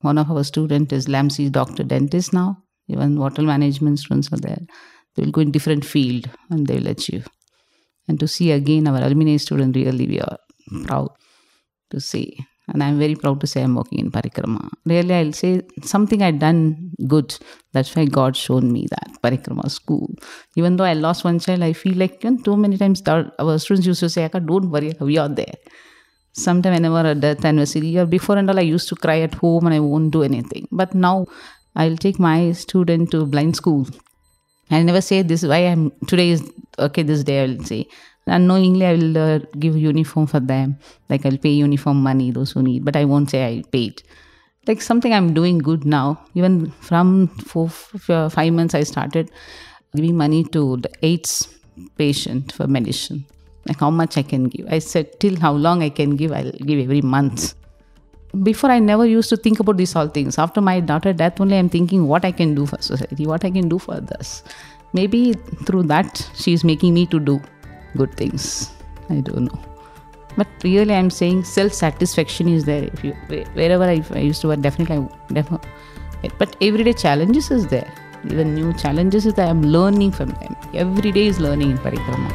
One 0.00 0.16
of 0.16 0.30
our 0.30 0.44
student 0.44 0.92
is 0.92 1.06
lamsey 1.06 1.50
doctor 1.52 1.82
dentist 1.82 2.32
now. 2.32 2.62
Even 2.88 3.16
hotel 3.18 3.44
management 3.44 3.98
students 3.98 4.32
are 4.32 4.38
there. 4.38 4.62
They 5.14 5.24
will 5.24 5.32
go 5.32 5.42
in 5.42 5.50
different 5.50 5.84
field 5.84 6.30
and 6.48 6.66
they 6.66 6.76
will 6.76 6.88
achieve 6.88 7.28
and 8.10 8.18
to 8.20 8.28
see 8.36 8.50
again 8.50 8.88
our 8.90 9.02
alumni 9.06 9.36
student 9.46 9.76
really 9.76 10.06
we 10.12 10.20
are 10.20 10.38
proud 10.86 11.10
to 11.90 12.00
see 12.10 12.26
and 12.72 12.82
i'm 12.82 12.98
very 12.98 13.14
proud 13.14 13.40
to 13.40 13.46
say 13.46 13.62
i'm 13.62 13.74
working 13.74 13.98
in 13.98 14.10
parikrama. 14.10 14.68
Really 14.84 15.14
i'll 15.14 15.32
say 15.32 15.62
something 15.82 16.22
i 16.22 16.30
done 16.30 16.90
good. 17.06 17.36
That's 17.72 17.94
why 17.94 18.04
god 18.04 18.36
shown 18.36 18.72
me 18.72 18.86
that 18.90 19.10
parikrama 19.22 19.70
school. 19.70 20.08
Even 20.56 20.76
though 20.76 20.84
i 20.84 20.92
lost 20.92 21.24
one 21.24 21.38
child 21.38 21.62
i 21.62 21.72
feel 21.72 21.96
like 21.96 22.20
too 22.44 22.56
many 22.56 22.76
times 22.76 23.02
our 23.06 23.58
students 23.58 23.86
used 23.86 24.00
to 24.00 24.08
say 24.08 24.28
don't 24.28 24.70
worry 24.70 24.92
we 25.00 25.18
are 25.18 25.28
there. 25.28 25.54
Sometime 26.32 26.74
whenever 26.74 27.08
a 27.10 27.14
death 27.14 27.44
anniversary. 27.44 27.98
Or 27.98 28.06
before 28.06 28.36
and 28.38 28.48
all 28.48 28.58
i 28.58 28.62
used 28.62 28.88
to 28.88 28.94
cry 28.94 29.20
at 29.20 29.34
home 29.34 29.66
and 29.66 29.74
i 29.74 29.80
won't 29.80 30.12
do 30.12 30.22
anything. 30.22 30.68
But 30.70 30.94
now 30.94 31.26
i'll 31.76 31.96
take 31.96 32.18
my 32.18 32.52
student 32.52 33.10
to 33.10 33.26
blind 33.26 33.56
school. 33.56 33.86
I 34.70 34.82
never 34.82 35.00
say 35.00 35.22
this 35.22 35.42
is 35.42 35.48
why 35.48 35.58
I'm 35.58 35.90
today 36.06 36.30
is 36.30 36.48
okay. 36.78 37.02
This 37.02 37.24
day 37.24 37.42
I 37.42 37.46
will 37.46 37.64
say 37.64 37.88
unknowingly 38.30 38.86
I 38.86 38.94
will 38.94 39.18
uh, 39.18 39.38
give 39.58 39.76
uniform 39.76 40.26
for 40.26 40.40
them. 40.40 40.78
Like 41.08 41.26
I'll 41.26 41.38
pay 41.38 41.50
uniform 41.50 42.02
money 42.02 42.30
those 42.30 42.52
who 42.52 42.62
need, 42.62 42.84
but 42.84 42.96
I 42.96 43.04
won't 43.04 43.30
say 43.30 43.46
I 43.46 43.62
paid. 43.70 44.02
Like 44.66 44.82
something 44.82 45.12
I'm 45.12 45.34
doing 45.34 45.58
good 45.58 45.84
now. 45.84 46.20
Even 46.34 46.70
from 46.70 47.28
four, 47.28 47.66
f- 47.66 48.32
five 48.32 48.52
months 48.52 48.74
I 48.74 48.82
started 48.82 49.30
giving 49.94 50.16
money 50.16 50.44
to 50.44 50.76
the 50.76 50.90
AIDS 51.02 51.48
patient 51.96 52.52
for 52.52 52.66
medicine. 52.66 53.24
Like 53.66 53.80
how 53.80 53.90
much 53.90 54.16
I 54.16 54.22
can 54.22 54.44
give. 54.44 54.66
I 54.70 54.78
said 54.78 55.18
till 55.20 55.38
how 55.38 55.52
long 55.52 55.82
I 55.82 55.88
can 55.88 56.16
give. 56.16 56.32
I'll 56.32 56.52
give 56.52 56.78
every 56.78 57.02
month 57.02 57.54
before 58.44 58.70
i 58.70 58.78
never 58.78 59.04
used 59.04 59.28
to 59.28 59.36
think 59.36 59.58
about 59.58 59.76
these 59.76 59.94
all 59.96 60.06
things 60.06 60.38
after 60.38 60.60
my 60.60 60.78
daughter 60.78 61.12
death 61.12 61.40
only 61.40 61.58
i'm 61.58 61.68
thinking 61.68 62.06
what 62.06 62.24
i 62.24 62.30
can 62.30 62.54
do 62.54 62.64
for 62.64 62.80
society 62.80 63.26
what 63.26 63.44
i 63.44 63.50
can 63.50 63.68
do 63.68 63.78
for 63.78 63.94
others 63.94 64.44
maybe 64.92 65.32
through 65.66 65.82
that 65.82 66.30
she's 66.36 66.62
making 66.62 66.94
me 66.94 67.06
to 67.06 67.18
do 67.18 67.40
good 67.96 68.14
things. 68.16 68.72
I 69.08 69.20
don't 69.20 69.44
know. 69.44 69.58
But 70.36 70.46
really 70.62 70.94
i'm 70.94 71.10
saying 71.10 71.44
self-satisfaction 71.44 72.48
is 72.48 72.64
there. 72.64 72.84
If 72.84 73.04
you 73.04 73.12
wherever 73.54 73.84
i, 73.84 74.02
I 74.12 74.20
used 74.20 74.40
to 74.42 74.48
work 74.48 74.60
definitely 74.60 74.96
I, 74.96 75.32
definitely 75.32 75.68
but 76.38 76.56
everyday 76.60 76.92
challenges 76.92 77.50
is 77.50 77.66
there. 77.66 77.92
Even 78.24 78.54
new 78.54 78.72
challenges 78.74 79.26
is 79.26 79.34
that 79.34 79.48
i'm 79.48 79.62
learning 79.62 80.12
from 80.12 80.30
them. 80.30 80.56
Every 80.74 81.10
day 81.10 81.26
is 81.26 81.40
learning 81.40 81.72
in 81.72 81.78
parikrama. 81.78 82.30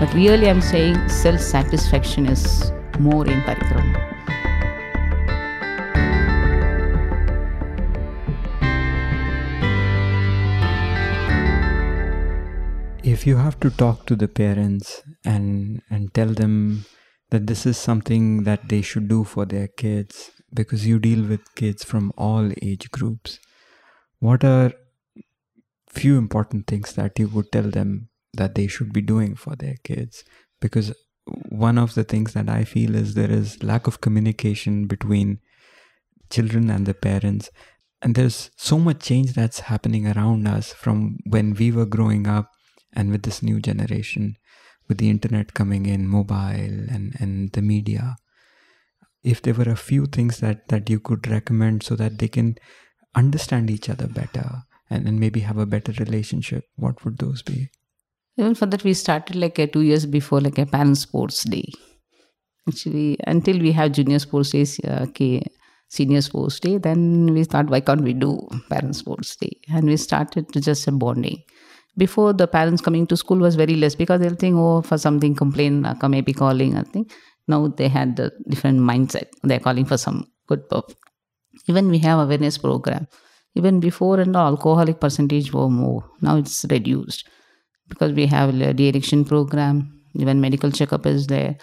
But 0.00 0.14
really 0.14 0.48
i'm 0.48 0.62
saying 0.62 1.08
self-satisfaction 1.08 2.26
is 2.26 2.72
more 2.98 3.26
in 3.26 3.40
parikrama 3.42 4.17
if 13.12 13.26
you 13.26 13.36
have 13.36 13.58
to 13.60 13.70
talk 13.70 14.06
to 14.06 14.16
the 14.16 14.28
parents 14.28 15.02
and 15.24 15.82
and 15.90 16.12
tell 16.14 16.32
them 16.40 16.54
that 17.30 17.46
this 17.46 17.66
is 17.70 17.76
something 17.76 18.44
that 18.44 18.68
they 18.68 18.80
should 18.82 19.08
do 19.08 19.24
for 19.24 19.44
their 19.46 19.68
kids 19.82 20.30
because 20.60 20.86
you 20.86 20.98
deal 20.98 21.24
with 21.32 21.54
kids 21.54 21.84
from 21.84 22.12
all 22.16 22.50
age 22.70 22.90
groups 22.90 23.38
what 24.20 24.44
are 24.44 24.72
few 25.88 26.18
important 26.18 26.66
things 26.66 26.92
that 26.94 27.18
you 27.18 27.28
would 27.28 27.50
tell 27.52 27.70
them 27.70 28.08
that 28.34 28.54
they 28.54 28.66
should 28.66 28.92
be 28.92 29.00
doing 29.00 29.34
for 29.34 29.56
their 29.56 29.76
kids? 29.84 30.24
Because 30.60 30.92
one 31.48 31.78
of 31.78 31.94
the 31.94 32.04
things 32.04 32.32
that 32.32 32.48
i 32.48 32.64
feel 32.64 32.94
is 32.94 33.14
there 33.14 33.30
is 33.30 33.62
lack 33.62 33.86
of 33.86 34.00
communication 34.00 34.86
between 34.86 35.38
children 36.30 36.70
and 36.70 36.86
the 36.86 36.94
parents 36.94 37.50
and 38.00 38.14
there's 38.14 38.50
so 38.56 38.78
much 38.78 39.00
change 39.00 39.34
that's 39.34 39.60
happening 39.60 40.06
around 40.06 40.48
us 40.48 40.72
from 40.72 41.18
when 41.26 41.52
we 41.52 41.70
were 41.70 41.84
growing 41.84 42.26
up 42.26 42.50
and 42.92 43.10
with 43.10 43.22
this 43.22 43.42
new 43.42 43.60
generation 43.60 44.36
with 44.88 44.98
the 44.98 45.10
internet 45.10 45.54
coming 45.54 45.86
in 45.86 46.08
mobile 46.08 46.80
and 46.96 47.14
and 47.20 47.52
the 47.52 47.62
media 47.62 48.16
if 49.22 49.42
there 49.42 49.54
were 49.54 49.70
a 49.70 49.76
few 49.76 50.06
things 50.06 50.38
that 50.38 50.68
that 50.68 50.88
you 50.90 51.00
could 51.00 51.28
recommend 51.28 51.82
so 51.82 51.96
that 51.96 52.18
they 52.18 52.28
can 52.28 52.56
understand 53.14 53.70
each 53.70 53.88
other 53.88 54.06
better 54.06 54.62
and, 54.90 55.06
and 55.08 55.20
maybe 55.20 55.40
have 55.40 55.58
a 55.58 55.66
better 55.66 55.92
relationship 55.98 56.64
what 56.76 57.04
would 57.04 57.18
those 57.18 57.42
be? 57.42 57.70
Even 58.36 58.54
for 58.54 58.66
that 58.66 58.84
we 58.84 58.94
started 58.94 59.36
like 59.36 59.58
a 59.58 59.66
two 59.66 59.80
years 59.80 60.06
before 60.06 60.40
like 60.40 60.58
a 60.58 60.66
parent 60.66 60.96
sports 60.96 61.44
day. 61.44 61.70
Actually 62.68 63.18
until 63.26 63.58
we 63.58 63.72
have 63.72 63.92
junior 63.92 64.18
sports 64.18 64.50
days 64.50 64.78
uh, 64.80 65.06
okay 65.08 65.42
senior 65.88 66.20
sports 66.20 66.60
day 66.60 66.76
then 66.78 67.32
we 67.32 67.44
thought 67.44 67.70
why 67.70 67.80
can't 67.80 68.02
we 68.02 68.12
do 68.12 68.46
parent 68.70 68.94
sports 68.94 69.36
day? 69.36 69.52
And 69.68 69.86
we 69.86 69.96
started 69.96 70.52
to 70.52 70.60
just 70.60 70.86
a 70.86 70.92
bonding 70.92 71.42
before 71.98 72.32
the 72.32 72.46
parents 72.46 72.80
coming 72.80 73.06
to 73.08 73.16
school 73.16 73.38
was 73.38 73.56
very 73.56 73.74
less 73.74 73.94
because 73.94 74.20
they'll 74.20 74.42
think 74.44 74.56
oh 74.56 74.80
for 74.82 74.98
something 74.98 75.34
complain 75.34 75.84
uh, 75.84 76.08
maybe 76.08 76.32
calling 76.32 76.76
i 76.76 76.82
think. 76.82 77.12
Now 77.50 77.68
they 77.68 77.88
had 77.88 78.16
the 78.16 78.30
different 78.46 78.80
mindset. 78.80 79.28
They're 79.42 79.58
calling 79.58 79.86
for 79.86 79.96
some 79.96 80.26
good 80.48 80.68
purpose 80.68 80.96
even 81.66 81.88
we 81.90 81.98
have 81.98 82.18
awareness 82.18 82.58
program. 82.58 83.06
Even 83.54 83.80
before 83.80 84.20
and 84.20 84.34
the 84.34 84.38
alcoholic 84.38 85.00
percentage 85.00 85.52
were 85.52 85.68
more. 85.68 86.04
Now 86.20 86.36
it's 86.36 86.64
reduced 86.70 87.28
because 87.88 88.12
we 88.12 88.26
have 88.26 88.56
the 88.56 88.88
addiction 88.88 89.24
program. 89.24 90.02
Even 90.14 90.40
medical 90.40 90.70
checkup 90.70 91.06
is 91.06 91.26
there. 91.26 91.56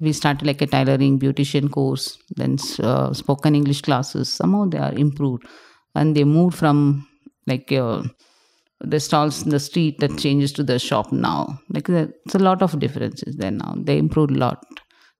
We 0.00 0.12
started 0.12 0.46
like 0.46 0.62
a 0.62 0.66
tailoring 0.66 1.18
beautician 1.18 1.70
course 1.70 2.18
then 2.36 2.56
uh, 2.82 3.12
spoken 3.12 3.54
english 3.54 3.82
classes. 3.82 4.32
Somehow 4.32 4.66
they 4.66 4.78
are 4.78 4.92
improved. 4.92 5.44
And 5.94 6.16
they 6.16 6.24
moved 6.24 6.56
from 6.56 7.06
like 7.46 7.70
uh, 7.70 8.02
the 8.86 9.00
stalls 9.00 9.42
in 9.42 9.50
the 9.50 9.60
street 9.60 9.98
that 10.00 10.18
changes 10.18 10.52
to 10.52 10.62
the 10.62 10.78
shop 10.78 11.12
now. 11.12 11.58
Like 11.70 11.88
it's 11.88 12.34
a 12.34 12.38
lot 12.38 12.62
of 12.62 12.78
differences 12.78 13.36
there 13.36 13.50
now. 13.50 13.74
They 13.76 13.98
improved 13.98 14.32
a 14.32 14.38
lot 14.38 14.64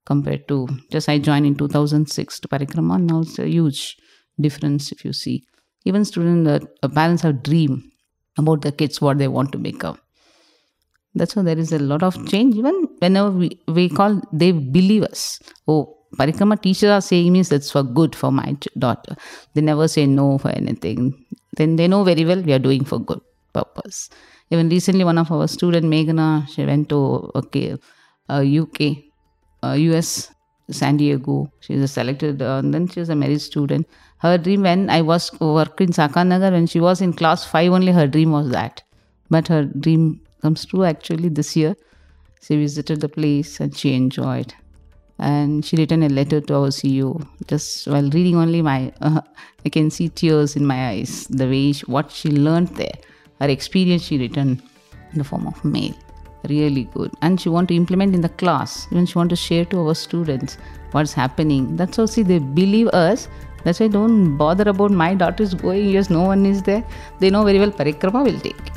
compared 0.07 0.47
to 0.49 0.69
just 0.91 1.09
i 1.09 1.19
joined 1.19 1.47
in 1.47 1.55
2006 1.55 2.41
to 2.41 2.49
parikrama. 2.49 3.01
Now 3.01 3.21
it's 3.21 3.39
a 3.39 3.49
huge 3.49 3.97
difference 4.41 4.93
if 4.93 5.05
you 5.05 5.13
see. 5.13 5.45
Even 5.85 6.05
students 6.05 6.67
uh, 6.83 6.89
parents 6.89 7.23
have 7.23 7.43
dream 7.43 7.91
about 8.39 8.63
the 8.63 8.73
kids 8.73 9.01
what 9.01 9.19
they 9.19 9.29
want 9.29 9.53
to 9.53 9.59
become 9.59 9.99
that's 11.15 11.37
why 11.37 11.43
there 11.43 11.59
is 11.59 11.73
a 11.73 11.79
lot 11.79 12.03
of 12.03 12.15
change. 12.29 12.57
Even 12.57 12.89
whenever 12.99 13.31
we, 13.31 13.59
we 13.69 13.89
call 13.89 14.21
they 14.33 14.53
believe 14.53 15.05
us. 15.05 15.39
Oh 15.69 15.97
parikrama 16.19 16.61
teachers 16.61 16.91
are 16.91 17.01
saying 17.01 17.33
means 17.33 17.49
that's 17.49 17.71
for 17.71 17.83
good 17.83 18.15
for 18.15 18.33
my 18.33 18.57
daughter. 18.79 19.17
They 19.55 19.61
never 19.61 19.89
say 19.89 20.07
no 20.07 20.39
for 20.39 20.51
anything. 20.51 21.15
Then 21.57 21.77
they 21.77 21.89
know 21.89 22.05
very 22.05 22.25
well 22.25 22.43
we 22.43 22.53
are 22.53 22.59
doing 22.59 22.85
for 22.85 22.99
good 22.99 23.21
purpose 23.59 23.99
even 24.51 24.69
recently 24.77 25.05
one 25.11 25.21
of 25.25 25.31
our 25.37 25.49
student 25.57 25.87
meghana 25.95 26.29
she 26.53 26.65
went 26.71 26.89
to 26.95 27.01
okay 27.41 27.67
uh, 28.33 28.43
uk 28.63 28.81
uh, 29.67 29.77
us 29.99 30.11
san 30.81 30.97
diego 31.01 31.37
she 31.61 31.77
was 31.83 31.93
selected 31.99 32.43
uh, 32.43 32.57
and 32.61 32.73
then 32.75 32.85
she 32.93 33.01
was 33.03 33.11
a 33.15 33.19
married 33.23 33.43
student 33.51 33.87
her 34.25 34.37
dream 34.45 34.63
when 34.69 34.83
i 34.99 35.01
was 35.13 35.25
working 35.59 35.89
in 35.91 35.97
sakanagar 36.01 36.51
when 36.57 36.67
she 36.75 36.81
was 36.89 37.01
in 37.07 37.13
class 37.23 37.41
5 37.57 37.79
only 37.79 37.93
her 38.01 38.07
dream 38.17 38.31
was 38.39 38.49
that 38.59 38.85
but 39.35 39.49
her 39.55 39.63
dream 39.87 40.05
comes 40.45 40.67
true 40.67 40.85
actually 40.85 41.31
this 41.31 41.57
year. 41.57 41.75
She 42.43 42.57
visited 42.57 43.01
the 43.01 43.09
place 43.09 43.61
and 43.61 43.77
she 43.77 43.95
enjoyed. 43.95 44.53
And 45.19 45.65
she 45.65 45.77
written 45.77 46.03
a 46.03 46.09
letter 46.09 46.41
to 46.41 46.55
our 46.55 46.69
CEO. 46.79 47.27
Just 47.47 47.87
while 47.87 48.11
reading 48.11 48.37
only 48.37 48.61
my, 48.61 48.93
I 49.01 49.69
can 49.77 49.91
see 49.91 50.09
tears 50.09 50.57
in 50.57 50.67
my 50.67 50.89
eyes. 50.89 51.27
The 51.31 51.47
way 51.47 51.73
she, 51.73 51.87
what 51.87 52.11
she 52.11 52.31
learned 52.31 52.69
there, 52.81 52.99
her 53.45 53.51
experience 53.59 54.03
she 54.11 54.19
written 54.19 54.51
in 55.13 55.19
the 55.19 55.25
form 55.25 55.47
of 55.47 55.65
mail. 55.65 55.95
Really 56.49 56.85
good. 56.97 57.11
And 57.23 57.41
she 57.41 57.49
want 57.49 57.69
to 57.69 57.75
implement 57.75 58.15
in 58.15 58.21
the 58.21 58.29
class. 58.29 58.87
Even 58.91 59.07
she 59.07 59.17
want 59.19 59.31
to 59.31 59.37
share 59.37 59.65
to 59.67 59.87
our 59.87 59.95
students 59.95 60.59
what's 60.93 61.15
happening. 61.23 61.77
That's 61.77 61.97
how 61.97 62.07
see 62.07 62.23
they 62.23 62.39
believe 62.39 62.89
us. 62.89 63.29
That's 63.65 63.81
why 63.81 63.89
don't 63.89 64.37
bother 64.37 64.69
about 64.69 64.91
my 64.91 65.15
daughter 65.15 65.43
is 65.43 65.55
going. 65.55 65.89
Yes, 65.89 66.11
no 66.11 66.23
one 66.23 66.45
is 66.45 66.63
there. 66.63 66.85
They 67.19 67.31
know 67.31 67.45
very 67.45 67.59
well 67.59 67.71
Parikrama 67.71 68.25
will 68.31 68.41
take. 68.41 68.73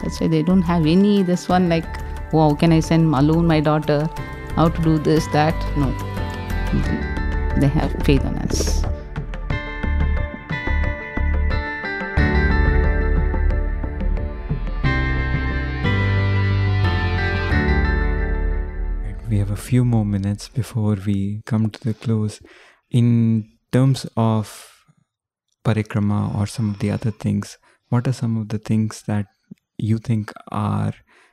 That's 0.00 0.20
why 0.20 0.28
they 0.28 0.42
don't 0.42 0.62
have 0.62 0.86
any 0.86 1.24
this 1.24 1.48
one 1.48 1.68
like, 1.68 1.84
oh, 2.32 2.48
how 2.48 2.54
can 2.54 2.72
I 2.72 2.80
send 2.80 3.12
alone 3.14 3.46
my 3.48 3.60
daughter? 3.60 4.08
How 4.54 4.68
to 4.68 4.82
do 4.82 4.98
this, 4.98 5.26
that? 5.38 5.54
No. 5.76 5.90
They 7.60 7.66
have 7.66 7.92
faith 8.04 8.24
on 8.24 8.36
us. 8.38 8.84
We 19.32 19.38
have 19.38 19.50
a 19.50 19.56
few 19.56 19.86
more 19.86 20.04
minutes 20.04 20.50
before 20.50 20.98
we 21.06 21.40
come 21.46 21.70
to 21.70 21.80
the 21.82 21.94
close. 21.94 22.42
In 22.90 23.48
terms 23.72 24.04
of 24.14 24.84
parikrama 25.64 26.38
or 26.38 26.46
some 26.46 26.68
of 26.68 26.80
the 26.80 26.90
other 26.90 27.10
things, 27.10 27.56
what 27.88 28.06
are 28.06 28.12
some 28.12 28.36
of 28.36 28.50
the 28.50 28.58
things 28.58 29.04
that 29.06 29.24
you 29.78 29.96
think 29.96 30.34
are 30.48 30.92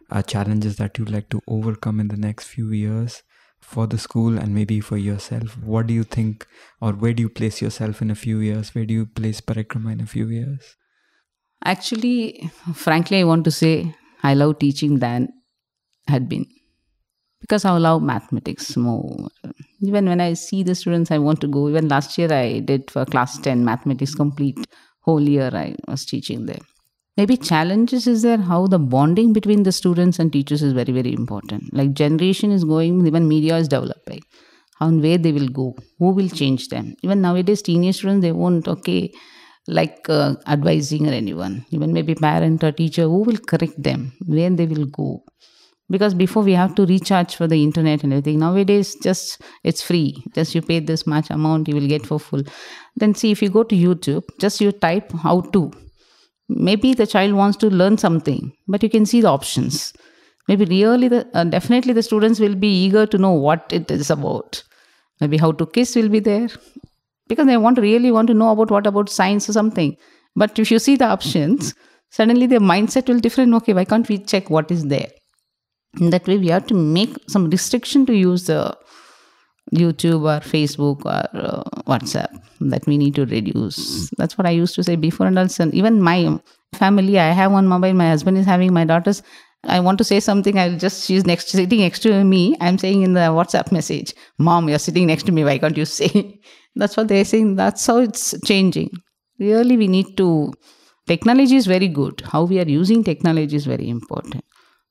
uh, 0.09 0.21
challenges 0.21 0.77
that 0.77 0.97
you'd 0.97 1.09
like 1.09 1.27
to 1.31 1.41
overcome 1.45 1.99
in 1.99 2.07
the 2.07 2.15
next 2.15 2.45
few 2.47 2.71
years 2.71 3.21
for 3.59 3.85
the 3.85 3.97
school 3.97 4.37
and 4.37 4.55
maybe 4.55 4.79
for 4.79 4.95
yourself? 4.95 5.57
What 5.57 5.87
do 5.87 5.93
you 5.93 6.05
think, 6.05 6.47
or 6.79 6.93
where 6.93 7.11
do 7.11 7.21
you 7.21 7.27
place 7.27 7.61
yourself 7.61 8.01
in 8.01 8.09
a 8.09 8.15
few 8.15 8.39
years? 8.39 8.73
Where 8.73 8.85
do 8.85 8.93
you 8.93 9.07
place 9.07 9.41
Parikrama 9.41 9.91
in 9.91 9.99
a 9.99 10.05
few 10.05 10.29
years? 10.29 10.77
Actually, 11.65 12.49
frankly, 12.73 13.19
I 13.19 13.25
want 13.25 13.43
to 13.43 13.51
say 13.51 13.93
I 14.23 14.35
love 14.35 14.59
teaching 14.59 14.99
than 14.99 15.33
had 16.07 16.29
been 16.29 16.45
because 17.41 17.65
I 17.65 17.77
love 17.77 18.01
mathematics 18.01 18.75
more. 18.77 19.29
Even 19.81 20.07
when 20.07 20.21
I 20.21 20.33
see 20.33 20.63
the 20.63 20.75
students, 20.75 21.11
I 21.11 21.17
want 21.19 21.41
to 21.41 21.47
go. 21.47 21.69
Even 21.69 21.87
last 21.87 22.17
year, 22.17 22.31
I 22.31 22.59
did 22.59 22.91
for 22.91 23.05
class 23.05 23.37
10 23.39 23.63
mathematics 23.63 24.15
complete 24.15 24.57
whole 25.01 25.21
year. 25.21 25.49
I 25.53 25.75
was 25.87 26.05
teaching 26.05 26.45
there 26.45 26.59
maybe 27.19 27.35
challenges 27.49 28.03
is 28.11 28.21
there 28.25 28.41
how 28.49 28.59
the 28.73 28.79
bonding 28.93 29.31
between 29.37 29.63
the 29.67 29.73
students 29.79 30.19
and 30.21 30.31
teachers 30.35 30.61
is 30.67 30.73
very 30.79 30.93
very 30.99 31.13
important 31.21 31.73
like 31.79 31.91
generation 32.01 32.51
is 32.57 32.63
going 32.73 32.93
even 33.09 33.27
media 33.33 33.57
is 33.63 33.67
developing 33.75 34.21
how 34.79 34.87
and 34.91 35.01
where 35.05 35.19
they 35.25 35.33
will 35.37 35.51
go 35.61 35.67
who 35.99 36.11
will 36.19 36.31
change 36.41 36.67
them 36.73 36.85
even 37.07 37.21
nowadays 37.25 37.61
teenage 37.69 37.97
students 37.99 38.23
they 38.27 38.35
won't 38.41 38.67
okay 38.75 39.01
like 39.79 40.09
uh, 40.17 40.33
advising 40.55 41.03
or 41.09 41.15
anyone 41.23 41.55
even 41.77 41.91
maybe 41.97 42.15
parent 42.27 42.63
or 42.67 42.71
teacher 42.81 43.07
who 43.13 43.19
will 43.29 43.41
correct 43.53 43.77
them 43.89 44.01
where 44.35 44.53
they 44.61 44.67
will 44.73 44.87
go 45.01 45.09
because 45.89 46.13
before 46.13 46.43
we 46.43 46.53
have 46.53 46.75
to 46.75 46.85
recharge 46.85 47.35
for 47.35 47.47
the 47.47 47.63
internet 47.63 48.03
and 48.03 48.13
everything. 48.13 48.39
Nowadays 48.39 48.95
just 48.95 49.41
it's 49.63 49.81
free. 49.81 50.23
Just 50.35 50.53
you 50.53 50.61
pay 50.61 50.79
this 50.79 51.07
much 51.07 51.29
amount 51.29 51.67
you 51.67 51.75
will 51.75 51.87
get 51.87 52.05
for 52.05 52.19
full. 52.19 52.43
Then 52.95 53.15
see 53.15 53.31
if 53.31 53.41
you 53.41 53.49
go 53.49 53.63
to 53.63 53.75
youtube 53.75 54.23
just 54.39 54.61
you 54.61 54.71
type 54.71 55.11
how 55.11 55.41
to. 55.41 55.71
Maybe 56.47 56.93
the 56.93 57.07
child 57.07 57.33
wants 57.33 57.57
to 57.57 57.69
learn 57.69 57.97
something 57.97 58.51
but 58.67 58.83
you 58.83 58.89
can 58.89 59.05
see 59.05 59.21
the 59.21 59.29
options. 59.29 59.93
Maybe 60.47 60.65
really 60.65 61.07
the 61.07 61.27
uh, 61.33 61.43
definitely 61.43 61.93
the 61.93 62.03
students 62.03 62.39
will 62.39 62.55
be 62.55 62.69
eager 62.85 63.05
to 63.05 63.17
know 63.17 63.31
what 63.31 63.71
it 63.71 63.91
is 63.91 64.09
about. 64.09 64.63
Maybe 65.21 65.37
how 65.37 65.51
to 65.51 65.65
kiss 65.65 65.95
will 65.95 66.09
be 66.09 66.19
there. 66.19 66.49
Because 67.27 67.45
they 67.45 67.57
want 67.57 67.77
really 67.77 68.11
want 68.11 68.27
to 68.27 68.33
know 68.33 68.51
about 68.51 68.71
what 68.71 68.87
about 68.87 69.09
science 69.09 69.47
or 69.47 69.53
something. 69.53 69.95
But 70.35 70.57
if 70.57 70.71
you 70.71 70.79
see 70.79 70.95
the 70.95 71.05
options 71.05 71.73
suddenly 72.11 72.47
their 72.47 72.59
mindset 72.59 73.07
will 73.07 73.19
different. 73.19 73.53
Okay 73.53 73.73
why 73.73 73.85
can't 73.85 74.07
we 74.09 74.17
check 74.17 74.49
what 74.49 74.71
is 74.71 74.85
there 74.85 75.09
in 75.99 76.09
that 76.11 76.27
way 76.27 76.37
we 76.37 76.47
have 76.47 76.67
to 76.67 76.73
make 76.73 77.15
some 77.27 77.49
restriction 77.49 78.05
to 78.05 78.13
use 78.13 78.45
the 78.45 78.77
YouTube 79.73 80.21
or 80.21 80.39
Facebook 80.39 81.05
or 81.05 81.27
uh, 81.39 81.63
WhatsApp 81.83 82.29
that 82.59 82.85
we 82.87 82.97
need 82.97 83.15
to 83.15 83.25
reduce. 83.25 84.09
That's 84.17 84.37
what 84.37 84.47
I 84.47 84.51
used 84.51 84.75
to 84.75 84.83
say 84.83 84.95
before. 84.95 85.27
And 85.27 85.37
also, 85.37 85.69
even 85.71 86.01
my 86.01 86.39
family, 86.73 87.19
I 87.19 87.31
have 87.31 87.51
one 87.51 87.67
mobile, 87.67 87.93
my 87.93 88.09
husband 88.09 88.37
is 88.37 88.45
having, 88.45 88.73
my 88.73 88.85
daughters. 88.85 89.21
I 89.65 89.79
want 89.79 89.97
to 89.97 90.03
say 90.03 90.19
something. 90.19 90.57
I'll 90.57 90.77
just, 90.77 91.05
she's 91.05 91.25
next, 91.25 91.49
sitting 91.49 91.79
next 91.79 91.99
to 91.99 92.23
me. 92.23 92.55
I'm 92.61 92.77
saying 92.77 93.03
in 93.03 93.13
the 93.13 93.31
WhatsApp 93.31 93.71
message, 93.71 94.13
Mom, 94.37 94.69
you're 94.69 94.79
sitting 94.79 95.07
next 95.07 95.23
to 95.23 95.31
me. 95.31 95.43
Why 95.43 95.57
can't 95.57 95.77
you 95.77 95.85
say? 95.99 96.39
That's 96.75 96.95
what 96.95 97.07
they're 97.07 97.25
saying. 97.25 97.55
That's 97.55 97.85
how 97.85 97.97
it's 97.97 98.33
changing. 98.45 98.89
Really, 99.37 99.77
we 99.77 99.87
need 99.87 100.17
to. 100.17 100.53
Technology 101.07 101.55
is 101.55 101.65
very 101.65 101.87
good. 101.87 102.21
How 102.23 102.43
we 102.43 102.59
are 102.59 102.67
using 102.67 103.03
technology 103.03 103.55
is 103.55 103.65
very 103.65 103.89
important. 103.89 104.43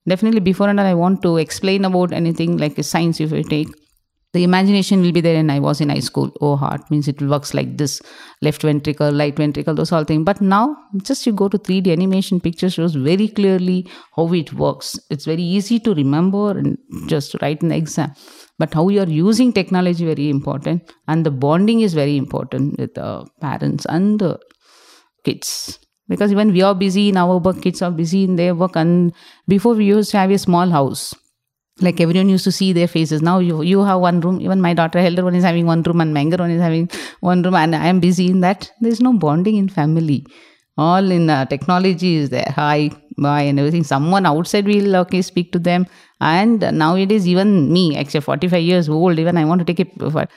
Definitely, 0.08 0.40
before 0.40 0.68
and 0.68 0.80
I 0.80 0.94
want 0.94 1.22
to 1.22 1.36
explain 1.36 1.84
about 1.84 2.12
anything 2.12 2.56
like 2.56 2.82
science, 2.82 3.20
if 3.20 3.30
we 3.30 3.42
take. 3.44 3.68
The 4.34 4.44
imagination 4.44 5.00
will 5.00 5.12
be 5.12 5.22
there 5.22 5.36
and 5.36 5.50
i 5.50 5.58
was 5.58 5.80
in 5.80 5.88
high 5.88 6.00
school. 6.00 6.30
Oh 6.42 6.54
heart 6.56 6.90
means 6.90 7.08
it 7.08 7.20
works 7.22 7.54
like 7.54 7.78
this. 7.78 8.00
Left 8.42 8.60
ventricle 8.60 9.12
right 9.12 9.34
ventricle 9.34 9.74
those 9.74 9.90
all 9.90 10.04
things. 10.04 10.24
But 10.24 10.42
now 10.42 10.76
just 11.02 11.26
you 11.26 11.32
go 11.32 11.48
to 11.48 11.58
3d 11.58 11.90
animation 11.90 12.38
picture 12.38 12.68
shows 12.68 12.94
very 12.94 13.28
clearly 13.28 13.86
how 14.16 14.30
it 14.34 14.52
works. 14.52 14.98
It's 15.10 15.24
very 15.24 15.42
easy 15.42 15.80
to 15.80 15.94
remember 15.94 16.50
and 16.50 16.76
just 17.06 17.36
write 17.40 17.62
in 17.62 17.72
exam. 17.72 18.12
But 18.58 18.74
how 18.74 18.88
you 18.90 19.00
are 19.00 19.08
using 19.08 19.52
technology 19.52 20.04
very 20.04 20.28
important. 20.28 20.92
And 21.06 21.24
the 21.24 21.30
bonding 21.30 21.80
is 21.80 21.94
very 21.94 22.18
important 22.18 22.78
with 22.78 22.94
the 22.94 23.26
parents 23.40 23.86
and 23.86 24.18
the 24.18 24.38
kids 25.24 25.78
because 26.08 26.34
when 26.34 26.52
we 26.52 26.62
are 26.62 26.74
busy 26.74 27.08
in 27.08 27.16
our 27.16 27.38
work 27.38 27.62
kids 27.62 27.82
are 27.82 27.90
busy 27.90 28.24
in 28.24 28.36
their 28.36 28.54
work 28.54 28.76
and 28.76 29.12
before 29.46 29.74
we 29.74 29.84
used 29.86 30.10
to 30.12 30.18
have 30.18 30.30
a 30.30 30.38
small 30.38 30.70
house. 30.70 31.14
Like 31.80 32.00
everyone 32.00 32.28
used 32.28 32.42
to 32.44 32.50
see 32.50 32.72
their 32.72 32.88
faces. 32.88 33.22
Now 33.22 33.38
you 33.38 33.62
you 33.62 33.84
have 33.84 34.00
one 34.00 34.20
room 34.20 34.40
even 34.40 34.60
my 34.60 34.74
daughter 34.74 34.98
elder 34.98 35.24
one 35.24 35.36
is 35.36 35.44
having 35.44 35.66
one 35.66 35.82
room 35.82 36.00
and 36.00 36.12
my 36.12 36.20
younger 36.20 36.38
one 36.38 36.50
is 36.50 36.60
having 36.60 36.90
one 37.20 37.42
room 37.42 37.54
and 37.54 37.76
i 37.76 37.86
am 37.86 38.00
busy 38.00 38.26
in 38.28 38.40
that. 38.40 38.70
There's 38.80 39.00
no 39.00 39.12
bonding 39.12 39.56
in 39.56 39.68
family. 39.68 40.26
All 40.76 41.10
in 41.10 41.30
uh, 41.30 41.44
technology 41.46 42.16
is 42.16 42.30
there. 42.30 42.52
Hi 42.56 42.90
bye 43.16 43.42
and 43.42 43.60
everything. 43.60 43.84
Someone 43.84 44.26
outside 44.26 44.66
will 44.66 44.96
okay 44.96 45.22
speak 45.22 45.52
to 45.52 45.60
them. 45.60 45.86
And 46.20 46.60
nowadays 46.82 47.28
even 47.28 47.72
me 47.72 47.96
actually 47.96 48.22
45 48.22 48.62
years 48.62 48.88
old 48.88 49.20
even 49.20 49.36
i 49.36 49.44
want 49.44 49.64
to 49.64 49.72
take 49.72 49.80
a 49.86 50.28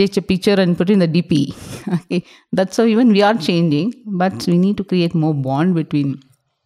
take 0.00 0.16
a 0.16 0.22
picture 0.22 0.56
and 0.64 0.76
put 0.78 0.90
in 0.94 1.00
the 1.04 1.08
dp 1.16 1.38
okay. 1.96 2.24
That's 2.52 2.76
how 2.76 2.84
even 2.94 3.12
we 3.18 3.22
are 3.22 3.34
changing 3.34 3.92
but 4.06 4.46
we 4.46 4.58
need 4.58 4.76
to 4.78 4.84
create 4.84 5.14
more 5.14 5.34
bond 5.34 5.74
between 5.74 6.20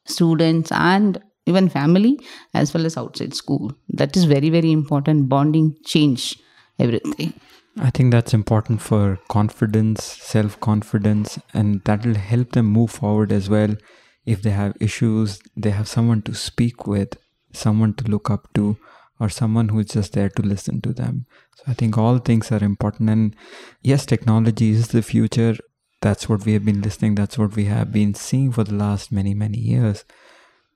students 0.06 0.72
and 0.72 1.20
even 1.46 1.68
family 1.68 2.18
as 2.54 2.72
well 2.72 2.86
as 2.86 2.96
outside 2.96 3.34
school. 3.34 3.72
That 3.88 4.16
is 4.16 4.24
very 4.24 4.50
very 4.50 4.72
important. 4.72 5.28
Bonding 5.28 5.74
change 5.84 6.38
everything. 6.78 7.32
I 7.78 7.90
think 7.90 8.12
that's 8.12 8.34
important 8.34 8.82
for 8.82 9.18
confidence 9.28 10.04
self 10.04 10.60
confidence 10.60 11.38
and 11.54 11.82
that 11.84 12.06
will 12.06 12.14
help 12.14 12.52
them 12.52 12.66
move 12.66 12.90
forward 12.90 13.32
as 13.32 13.48
well. 13.48 13.76
If 14.24 14.42
they 14.42 14.50
have 14.50 14.76
issues 14.80 15.40
they 15.56 15.70
have 15.70 15.88
someone 15.88 16.22
to 16.22 16.34
speak 16.34 16.86
with 16.86 17.16
someone 17.52 17.94
to 17.94 18.04
look 18.04 18.30
up 18.30 18.52
to 18.54 18.76
or 19.22 19.28
someone 19.28 19.68
who's 19.68 19.86
just 19.86 20.14
there 20.14 20.28
to 20.28 20.42
listen 20.42 20.80
to 20.80 20.92
them. 20.92 21.26
So 21.56 21.62
I 21.68 21.74
think 21.74 21.96
all 21.96 22.18
things 22.18 22.50
are 22.50 22.64
important. 22.64 23.08
And 23.08 23.36
yes, 23.80 24.04
technology 24.04 24.70
is 24.70 24.88
the 24.88 25.00
future. 25.00 25.54
That's 26.00 26.28
what 26.28 26.44
we 26.44 26.54
have 26.54 26.64
been 26.64 26.82
listening. 26.82 27.14
That's 27.14 27.38
what 27.38 27.54
we 27.54 27.66
have 27.66 27.92
been 27.92 28.14
seeing 28.14 28.50
for 28.50 28.64
the 28.64 28.74
last 28.74 29.12
many, 29.12 29.32
many 29.32 29.58
years. 29.58 30.04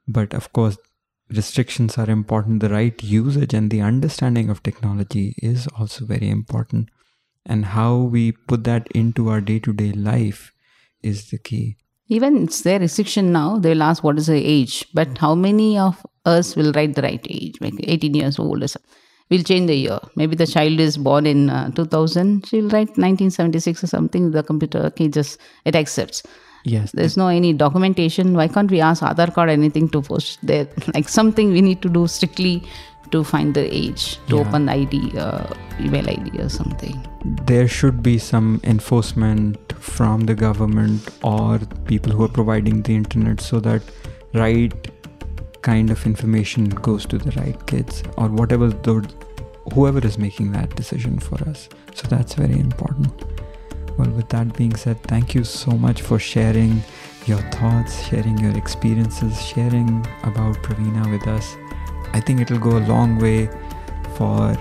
But 0.07 0.33
of 0.33 0.53
course, 0.53 0.79
restrictions 1.29 1.99
are 1.99 2.09
important. 2.09 2.61
The 2.61 2.69
right 2.69 3.03
usage 3.03 3.53
and 3.53 3.69
the 3.69 3.81
understanding 3.81 4.49
of 4.49 4.63
technology 4.63 5.35
is 5.43 5.67
also 5.77 6.07
very 6.07 6.29
important. 6.29 6.89
And 7.45 7.65
how 7.65 7.97
we 7.97 8.31
put 8.31 8.63
that 8.63 8.87
into 8.95 9.29
our 9.29 9.41
day 9.41 9.59
to 9.59 9.73
day 9.73 9.91
life 9.91 10.53
is 11.03 11.31
the 11.31 11.39
key. 11.39 11.79
Even 12.09 12.45
it's 12.45 12.63
their 12.63 12.79
restriction 12.79 13.33
now, 13.33 13.59
they'll 13.59 13.83
ask 13.83 14.05
what 14.05 14.19
is 14.19 14.27
the 14.27 14.35
age, 14.37 14.85
but 14.95 15.19
how 15.19 15.35
many 15.35 15.77
of 15.79 16.07
us 16.25 16.55
will 16.55 16.73
write 16.73 16.95
the 16.95 17.03
right 17.03 17.27
age, 17.29 17.57
like 17.61 17.75
18 17.83 18.15
years 18.15 18.39
old 18.39 18.63
or 18.63 18.69
something? 18.69 18.91
We'll 19.29 19.43
change 19.43 19.67
the 19.67 19.75
year. 19.75 19.99
Maybe 20.15 20.37
the 20.37 20.47
child 20.47 20.79
is 20.79 20.97
born 20.97 21.27
in 21.27 21.51
uh, 21.51 21.71
2000, 21.73 22.47
she'll 22.47 22.69
write 22.69 22.91
1976 22.97 23.83
or 23.83 23.87
something. 23.89 24.31
The 24.31 24.45
computer, 24.45 24.79
okay, 24.87 25.09
just 25.09 25.41
it 25.65 25.75
accepts. 25.75 26.23
Yes. 26.65 26.93
There's 26.93 27.17
no 27.17 27.27
any 27.27 27.53
documentation. 27.53 28.35
Why 28.35 28.47
can't 28.47 28.71
we 28.71 28.81
ask 28.81 29.03
Aadhaar 29.03 29.33
card 29.35 29.51
anything 29.51 29.89
to 29.91 30.01
post 30.03 30.39
there? 30.47 30.69
Like 30.95 31.09
something 31.09 31.51
we 31.51 31.61
need 31.61 31.83
to 31.83 31.89
do 31.89 32.07
strictly 32.07 32.63
to 33.11 33.25
find 33.25 33.55
the 33.55 33.67
age, 33.75 34.19
to 34.29 34.37
Yeah. 34.37 34.43
open 34.43 34.67
the 34.67 34.73
ID, 34.73 35.19
uh, 35.19 35.55
email 35.81 36.09
ID 36.09 36.39
or 36.41 36.49
something. 36.49 36.97
there 37.47 37.67
should 37.67 38.03
be 38.03 38.19
some 38.19 38.61
enforcement 38.73 39.66
from 39.79 40.21
the 40.21 40.35
government 40.35 41.09
or 41.23 41.59
people 41.87 42.13
who 42.13 42.25
are 42.25 42.29
providing 42.29 42.83
the 42.83 42.95
internet 42.95 43.41
so 43.41 43.61
that 43.61 43.83
right 44.35 44.73
kind 45.63 45.91
of 45.91 46.05
information 46.07 46.69
goes 46.69 47.07
to 47.07 47.19
the 47.19 47.31
right 47.41 47.67
kids 47.67 48.03
or 48.17 48.29
whatever 48.29 48.69
the 48.69 49.09
whoever 49.75 50.05
is 50.07 50.17
making 50.17 50.53
that 50.53 50.75
decision 50.77 51.19
for 51.19 51.43
us. 51.49 51.69
So 51.95 52.07
that's 52.09 52.35
very 52.35 52.59
important. 52.59 53.25
Well 53.99 54.11
with 54.11 54.29
that 54.29 54.57
being 54.57 54.77
said 54.77 55.03
thank 55.05 55.35
you 55.35 55.45
so 55.45 55.71
much 55.73 56.03
for 56.03 56.19
sharing 56.19 56.83
your 57.27 57.39
thoughts 57.51 58.07
sharing 58.07 58.39
your 58.39 58.57
experiences 58.57 59.41
sharing 59.43 60.07
about 60.23 60.57
pravina 60.63 61.11
with 61.11 61.27
us. 61.27 61.57
I 62.13 62.21
think 62.21 62.41
it'll 62.41 62.59
go 62.59 62.77
a 62.79 62.85
long 62.87 63.19
way 63.19 63.49
for 64.17 64.57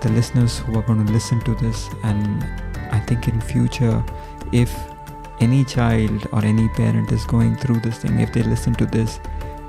the 0.00 0.10
listeners 0.10 0.58
who 0.58 0.78
are 0.78 0.82
going 0.82 1.04
to 1.04 1.12
listen 1.12 1.40
to 1.40 1.54
this 1.56 1.88
and 2.04 2.44
i 2.92 3.00
think 3.00 3.28
in 3.28 3.40
future 3.40 4.04
if 4.52 4.74
any 5.40 5.64
child 5.64 6.26
or 6.32 6.44
any 6.44 6.68
parent 6.70 7.12
is 7.12 7.24
going 7.26 7.56
through 7.56 7.80
this 7.80 7.98
thing 7.98 8.18
if 8.20 8.32
they 8.32 8.42
listen 8.42 8.74
to 8.74 8.86
this 8.86 9.20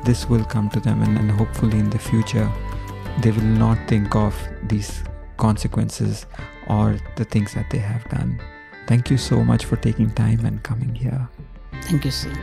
this 0.03 0.29
will 0.29 0.45
come 0.45 0.69
to 0.69 0.79
them 0.79 1.01
and, 1.01 1.17
and 1.17 1.31
hopefully 1.31 1.79
in 1.79 1.89
the 1.89 1.99
future 1.99 2.49
they 3.21 3.31
will 3.31 3.51
not 3.65 3.77
think 3.87 4.15
of 4.15 4.33
these 4.63 5.03
consequences 5.37 6.25
or 6.67 6.97
the 7.15 7.25
things 7.25 7.53
that 7.53 7.69
they 7.69 7.79
have 7.79 8.07
done 8.09 8.39
thank 8.87 9.11
you 9.11 9.17
so 9.17 9.43
much 9.43 9.65
for 9.65 9.75
taking 9.75 10.09
time 10.11 10.45
and 10.45 10.63
coming 10.63 10.95
here 10.95 11.27
Thank 11.87 12.03
you, 12.03 12.11
sir. 12.11 12.33